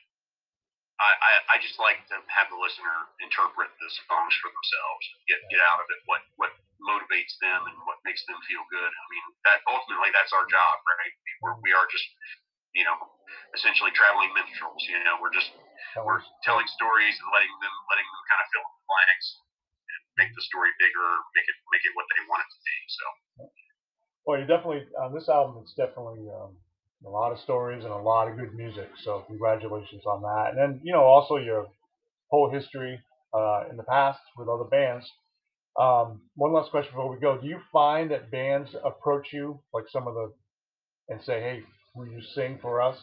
I, 1.01 1.11
I, 1.17 1.31
I 1.53 1.55
just 1.61 1.81
like 1.81 1.97
to 2.13 2.17
have 2.29 2.47
the 2.53 2.57
listener 2.61 3.09
interpret 3.25 3.73
the 3.81 3.89
songs 4.05 4.33
for 4.37 4.49
themselves, 4.53 5.03
get 5.25 5.41
get 5.49 5.61
out 5.65 5.81
of 5.81 5.87
it 5.89 5.99
what 6.05 6.21
what 6.37 6.53
motivates 6.81 7.37
them 7.41 7.65
and 7.69 7.77
what 7.89 7.97
makes 8.05 8.21
them 8.29 8.37
feel 8.45 8.61
good. 8.69 8.89
I 8.89 9.05
mean, 9.09 9.25
that 9.49 9.65
ultimately 9.65 10.13
that's 10.13 10.33
our 10.33 10.45
job, 10.45 10.75
right? 10.85 11.13
We're, 11.41 11.57
we 11.61 11.73
are 11.73 11.89
just 11.89 12.05
you 12.75 12.83
know 12.85 12.97
essentially 13.55 13.91
traveling 13.91 14.31
minstrels. 14.35 14.81
You 14.87 14.99
know, 15.03 15.19
we're 15.19 15.33
just 15.33 15.51
we're 15.99 16.23
telling 16.43 16.67
stories 16.71 17.15
and 17.19 17.27
letting 17.35 17.53
them 17.59 17.75
letting 17.91 18.07
them 18.07 18.23
kind 18.31 18.41
of 18.41 18.47
fill 18.51 18.65
in 18.65 18.73
the 18.75 18.85
blanks 18.87 19.27
and 19.91 20.01
make 20.23 20.31
the 20.35 20.43
story 20.47 20.71
bigger, 20.79 21.07
make 21.35 21.47
it 21.47 21.57
make 21.71 21.83
it 21.83 21.93
what 21.95 22.07
they 22.11 22.21
want 22.31 22.41
it 22.43 22.49
to 22.51 22.59
be. 22.63 22.77
So 22.87 23.05
Well, 24.25 24.37
you 24.39 24.45
definitely 24.45 24.85
on 25.01 25.13
this 25.13 25.29
album. 25.29 25.61
It's 25.63 25.73
definitely 25.75 26.29
um, 26.29 26.55
a 27.05 27.09
lot 27.09 27.31
of 27.31 27.39
stories 27.39 27.83
and 27.83 27.93
a 27.93 27.97
lot 27.97 28.27
of 28.29 28.37
good 28.37 28.53
music. 28.53 28.89
So 29.03 29.23
congratulations 29.27 30.05
on 30.05 30.21
that. 30.23 30.51
And 30.51 30.57
then 30.59 30.81
you 30.83 30.93
know 30.93 31.03
also 31.03 31.37
your 31.37 31.67
whole 32.29 32.51
history 32.51 32.99
uh, 33.33 33.65
in 33.69 33.77
the 33.77 33.83
past 33.83 34.19
with 34.37 34.47
other 34.49 34.65
bands. 34.65 35.05
Um, 35.79 36.21
one 36.35 36.53
last 36.53 36.71
question 36.71 36.91
before 36.91 37.11
we 37.13 37.19
go. 37.19 37.37
Do 37.39 37.47
you 37.47 37.59
find 37.71 38.11
that 38.11 38.31
bands 38.31 38.75
approach 38.83 39.33
you 39.33 39.61
like 39.73 39.85
some 39.89 40.07
of 40.07 40.15
the 40.15 40.33
and 41.09 41.21
say, 41.23 41.41
"Hey, 41.41 41.63
will 41.95 42.07
you 42.07 42.21
sing 42.35 42.59
for 42.61 42.81
us?" 42.81 42.97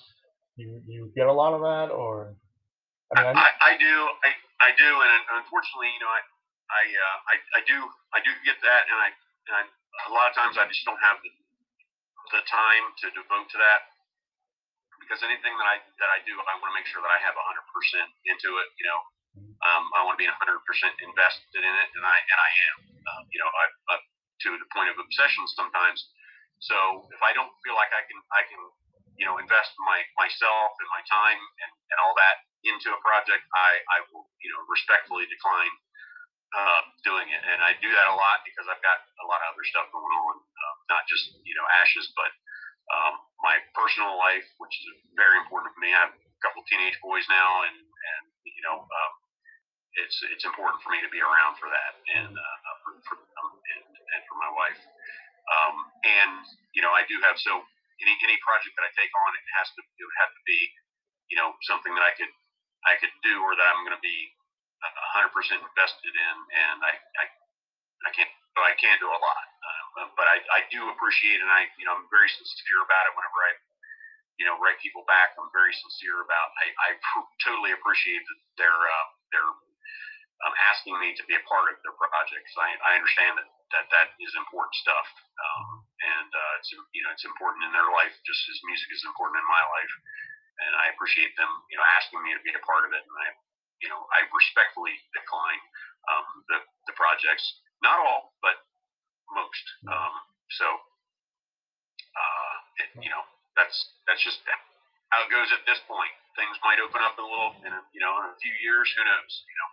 You 0.57 0.83
you 0.87 1.12
get 1.14 1.27
a 1.27 1.33
lot 1.33 1.55
of 1.55 1.61
that, 1.62 1.94
or 1.94 2.35
I 3.16 3.24
mean, 3.24 3.37
I, 3.37 3.48
I, 3.48 3.48
I 3.62 3.72
do, 3.81 3.94
I, 4.24 4.31
I 4.61 4.70
do, 4.77 4.90
and 4.90 5.22
unfortunately, 5.40 5.88
you 5.96 6.03
know, 6.05 6.12
I, 6.12 6.20
I, 6.68 6.83
uh, 6.92 7.16
I, 7.33 7.35
I 7.57 7.61
do, 7.64 7.79
I 8.12 8.20
do 8.20 8.33
get 8.44 8.61
that, 8.61 8.83
and 8.85 8.98
I, 9.01 9.09
and 9.48 9.55
I, 9.57 9.62
a 9.64 10.12
lot 10.12 10.29
of 10.29 10.37
times 10.37 10.61
I 10.61 10.68
just 10.68 10.85
don't 10.85 11.01
have 11.01 11.16
the, 11.24 11.33
the 12.37 12.42
time 12.44 12.85
to 13.01 13.07
devote 13.16 13.48
to 13.48 13.59
that 13.64 13.88
because 15.01 15.24
anything 15.24 15.57
that 15.57 15.68
I 15.68 15.81
that 16.05 16.11
I 16.12 16.20
do, 16.29 16.37
I 16.37 16.55
want 16.61 16.68
to 16.68 16.77
make 16.77 16.85
sure 16.90 17.01
that 17.01 17.09
I 17.09 17.20
have 17.24 17.33
100% 17.33 17.40
into 18.29 18.51
it. 18.61 18.68
You 18.77 18.87
know, 18.92 19.01
um, 19.64 19.85
I 19.96 20.05
want 20.05 20.20
to 20.20 20.22
be 20.22 20.29
100% 20.29 20.37
invested 20.37 21.62
in 21.64 21.74
it, 21.81 21.88
and 21.96 22.05
I 22.05 22.16
and 22.18 22.38
I 22.38 22.51
am. 22.68 22.77
Um, 23.09 23.22
you 23.33 23.40
know, 23.40 23.48
I, 23.48 23.64
up 23.96 24.03
to 24.44 24.48
the 24.61 24.68
point 24.77 24.92
of 24.92 25.01
obsession 25.01 25.48
sometimes. 25.57 26.05
So 26.61 27.07
if 27.14 27.21
I 27.23 27.33
don't 27.33 27.51
feel 27.62 27.75
like 27.79 27.90
I 27.94 28.03
can, 28.07 28.18
I 28.35 28.42
can 28.47 28.61
you 29.18 29.27
know, 29.27 29.37
invest 29.42 29.75
my 29.83 29.99
myself 30.14 30.71
and 30.79 30.88
my 30.94 31.03
time 31.11 31.40
and, 31.42 31.73
and 31.90 31.99
all 31.99 32.14
that 32.14 32.47
into 32.62 32.94
a 32.94 33.01
project, 33.03 33.42
I, 33.55 33.71
I 33.90 33.99
will, 34.11 34.31
you 34.38 34.51
know, 34.55 34.62
respectfully 34.71 35.27
decline 35.27 35.75
uh, 36.55 36.83
doing 37.03 37.27
it. 37.31 37.42
And 37.51 37.59
I 37.61 37.75
do 37.83 37.90
that 37.90 38.07
a 38.07 38.14
lot 38.14 38.47
because 38.47 38.66
I've 38.71 38.83
got 38.83 38.99
a 39.03 39.27
lot 39.27 39.42
of 39.42 39.55
other 39.55 39.66
stuff 39.66 39.90
going 39.90 40.14
on, 40.23 40.35
uh, 40.38 40.75
not 40.90 41.03
just, 41.11 41.35
you 41.42 41.55
know, 41.59 41.66
ashes, 41.83 42.07
but 42.14 42.31
um, 42.94 43.14
my 43.42 43.59
personal 43.75 44.16
life, 44.16 44.47
which 44.62 44.73
is 44.73 44.87
very 45.18 45.37
important 45.42 45.75
to 45.75 45.81
me. 45.83 45.92
I 45.92 46.09
have 46.09 46.14
a 46.14 46.40
couple 46.40 46.62
teenage 46.71 46.97
boys 47.05 47.27
now, 47.29 47.66
and, 47.68 47.77
and 47.77 48.25
you 48.47 48.62
know, 48.64 48.81
um, 48.81 49.12
it's 49.99 50.16
it's 50.31 50.47
important 50.47 50.79
for 50.81 50.94
me 50.94 51.03
to 51.03 51.11
be 51.11 51.18
around 51.21 51.59
for 51.59 51.68
that 51.68 51.92
and 52.16 52.33
uh, 52.33 52.73
for, 52.87 52.92
for 53.03 53.16
um, 53.18 53.51
and, 53.59 53.87
and 53.92 54.21
for 54.31 54.37
my 54.40 54.51
wife. 54.55 54.81
Um, 55.49 55.77
and 56.09 56.42
you 56.73 56.81
know, 56.81 56.92
I 56.94 57.05
do 57.09 57.16
have 57.27 57.37
so 57.40 57.61
any 58.01 58.14
any 58.25 58.38
project 58.44 58.73
that 58.79 58.87
I 58.87 58.92
take 58.97 59.12
on, 59.12 59.31
it 59.37 59.44
has 59.61 59.68
to 59.77 59.81
it 59.85 60.05
would 60.05 60.21
have 60.25 60.33
to 60.33 60.42
be, 60.49 60.61
you 61.33 61.37
know, 61.37 61.53
something 61.66 61.92
that 61.92 62.05
I 62.05 62.12
could 62.16 62.33
I 62.87 62.94
could 63.01 63.12
do 63.27 63.42
or 63.44 63.53
that 63.59 63.66
I'm 63.68 63.85
going 63.85 63.97
to 63.97 64.05
be 64.05 64.18
100% 65.18 65.35
invested 65.59 66.14
in, 66.14 66.37
and 66.55 66.79
I 66.87 66.92
I, 66.97 67.25
I 68.09 68.11
can't 68.14 68.31
I 68.59 68.75
can 68.79 68.99
do 68.99 69.07
a 69.07 69.21
lot. 69.23 69.47
Uh, 69.99 70.11
but 70.18 70.27
I, 70.27 70.42
I 70.51 70.61
do 70.71 70.83
appreciate, 70.90 71.38
and 71.42 71.51
I 71.51 71.66
you 71.79 71.87
know 71.87 71.94
I'm 71.94 72.07
very 72.11 72.31
sincere 72.31 72.83
about 72.87 73.07
it. 73.11 73.12
Whenever 73.18 73.38
I 73.42 73.53
you 74.38 74.47
know 74.47 74.57
write 74.62 74.79
people 74.83 75.07
back, 75.07 75.35
I'm 75.38 75.51
very 75.55 75.75
sincere 75.75 76.23
about. 76.23 76.49
I, 76.62 76.66
I 76.75 76.88
pr- 76.99 77.31
totally 77.47 77.73
appreciate 77.75 78.23
they're 78.59 78.71
uh, 78.71 79.07
they're 79.35 79.55
um, 80.47 80.55
asking 80.71 80.99
me 81.03 81.14
to 81.18 81.25
be 81.27 81.35
a 81.35 81.42
part 81.47 81.71
of 81.71 81.79
their 81.83 81.97
projects. 81.99 82.55
I, 82.59 82.71
I 82.87 82.92
understand 82.99 83.38
that, 83.38 83.49
that 83.73 83.87
that 83.93 84.17
is 84.21 84.33
important 84.39 84.75
stuff, 84.81 85.09
um, 85.37 85.85
and 86.01 86.31
uh, 86.33 86.59
it's 86.61 86.71
you 86.73 87.03
know 87.05 87.13
it's 87.13 87.27
important 87.27 87.65
in 87.69 87.73
their 87.73 87.89
life 87.93 88.15
just 88.25 88.43
as 88.49 88.57
music 88.65 88.89
is 88.93 89.05
important 89.05 89.41
in 89.41 89.47
my 89.49 89.61
life, 89.61 89.95
and 90.65 90.73
I 90.79 90.93
appreciate 90.93 91.33
them 91.37 91.51
you 91.69 91.77
know 91.77 91.87
asking 91.97 92.21
me 92.25 92.33
to 92.33 92.43
be 92.45 92.53
a 92.53 92.65
part 92.65 92.89
of 92.89 92.93
it, 92.97 93.05
and 93.05 93.17
I 93.21 93.29
you 93.85 93.89
know 93.93 94.01
I 94.15 94.25
respectfully 94.29 94.97
decline 95.13 95.63
um, 96.09 96.27
the 96.49 96.59
the 96.89 96.95
projects, 96.97 97.45
not 97.85 98.01
all, 98.01 98.33
but 98.41 98.57
most. 99.33 99.65
Um, 99.85 100.15
so 100.57 100.67
uh, 102.17 102.55
it, 102.85 102.89
you 103.05 103.11
know 103.13 103.25
that's 103.57 103.77
that's 104.09 104.23
just 104.25 104.41
how 105.13 105.25
it 105.25 105.31
goes 105.33 105.49
at 105.53 105.65
this 105.69 105.81
point. 105.85 106.13
Things 106.37 106.55
might 106.63 106.79
open 106.79 107.03
up 107.03 107.19
a 107.19 107.25
little 107.25 107.53
in 107.67 107.73
a, 107.75 107.81
you 107.93 108.01
know 108.01 108.13
in 108.25 108.33
a 108.33 108.37
few 108.41 108.55
years. 108.65 108.89
Who 108.97 109.03
knows? 109.05 109.33
You 109.45 109.57
know 109.61 109.69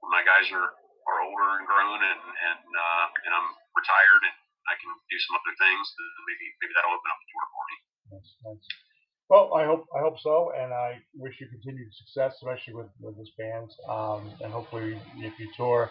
when 0.00 0.10
my 0.14 0.22
guys 0.22 0.46
are, 0.54 0.74
are 1.08 1.20
older 1.24 1.48
and 1.60 1.66
grown 1.66 2.00
and 2.04 2.22
and 2.22 2.64
uh, 2.68 3.06
and 3.26 3.32
I'm 3.32 3.48
retired 3.74 4.22
and 4.28 4.36
I 4.68 4.74
can 4.76 4.92
do 5.08 5.18
some 5.24 5.34
other 5.40 5.54
things, 5.56 5.84
then 5.96 6.10
maybe 6.28 6.46
maybe 6.60 6.72
that'll 6.76 6.92
open 6.94 7.10
up 7.10 7.18
the 7.24 7.28
door 7.32 7.46
for 7.48 7.64
me. 7.72 7.76
Nice, 8.12 8.30
nice. 8.44 8.66
Well, 9.30 9.54
I 9.54 9.64
hope 9.66 9.86
I 9.96 10.00
hope 10.00 10.16
so, 10.20 10.52
and 10.56 10.72
I 10.72 11.00
wish 11.16 11.34
you 11.40 11.48
continued 11.48 11.88
success, 11.94 12.34
especially 12.40 12.74
with 12.74 12.92
with 13.00 13.16
this 13.18 13.30
band. 13.38 13.70
Um, 13.88 14.32
and 14.42 14.52
hopefully, 14.52 15.00
if 15.18 15.34
you 15.40 15.48
tour, 15.56 15.90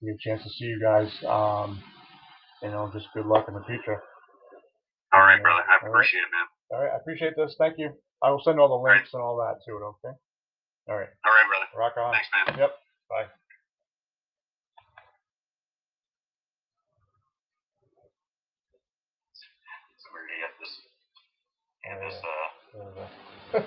you 0.00 0.12
get 0.12 0.20
a 0.20 0.24
chance 0.36 0.42
to 0.44 0.50
see 0.50 0.66
you 0.66 0.80
guys. 0.82 1.10
Um, 1.26 1.82
you 2.62 2.70
know, 2.70 2.90
just 2.92 3.08
good 3.14 3.26
luck 3.26 3.46
in 3.48 3.54
the 3.54 3.64
future. 3.66 4.02
All 5.14 5.22
right, 5.22 5.40
brother. 5.42 5.62
I 5.64 5.78
All 5.82 5.88
right. 5.90 5.90
appreciate 5.90 6.24
it, 6.26 6.32
man. 6.34 6.46
All 6.72 6.82
right, 6.82 6.92
I 6.92 6.96
appreciate 6.98 7.34
this. 7.36 7.54
Thank 7.58 7.78
you. 7.78 7.90
I 8.22 8.30
will 8.30 8.42
send 8.44 8.60
all 8.60 8.68
the 8.68 8.82
right. 8.82 8.98
links 8.98 9.10
and 9.14 9.22
all 9.22 9.36
that 9.38 9.62
to 9.66 9.76
it. 9.76 9.82
Okay. 9.82 10.14
All 10.88 10.96
right. 10.98 11.10
All 11.24 11.32
right, 11.34 11.48
brother. 11.48 11.68
Rock 11.78 11.94
on. 11.98 12.12
Thanks, 12.14 12.28
man. 12.34 12.58
Yep. 12.58 12.72
Bye. 13.10 13.26
Gonna 21.86 22.00
this, 22.10 22.20
uh, 22.22 22.28
There 22.74 22.84
we 22.84 23.60
go. 23.60 23.66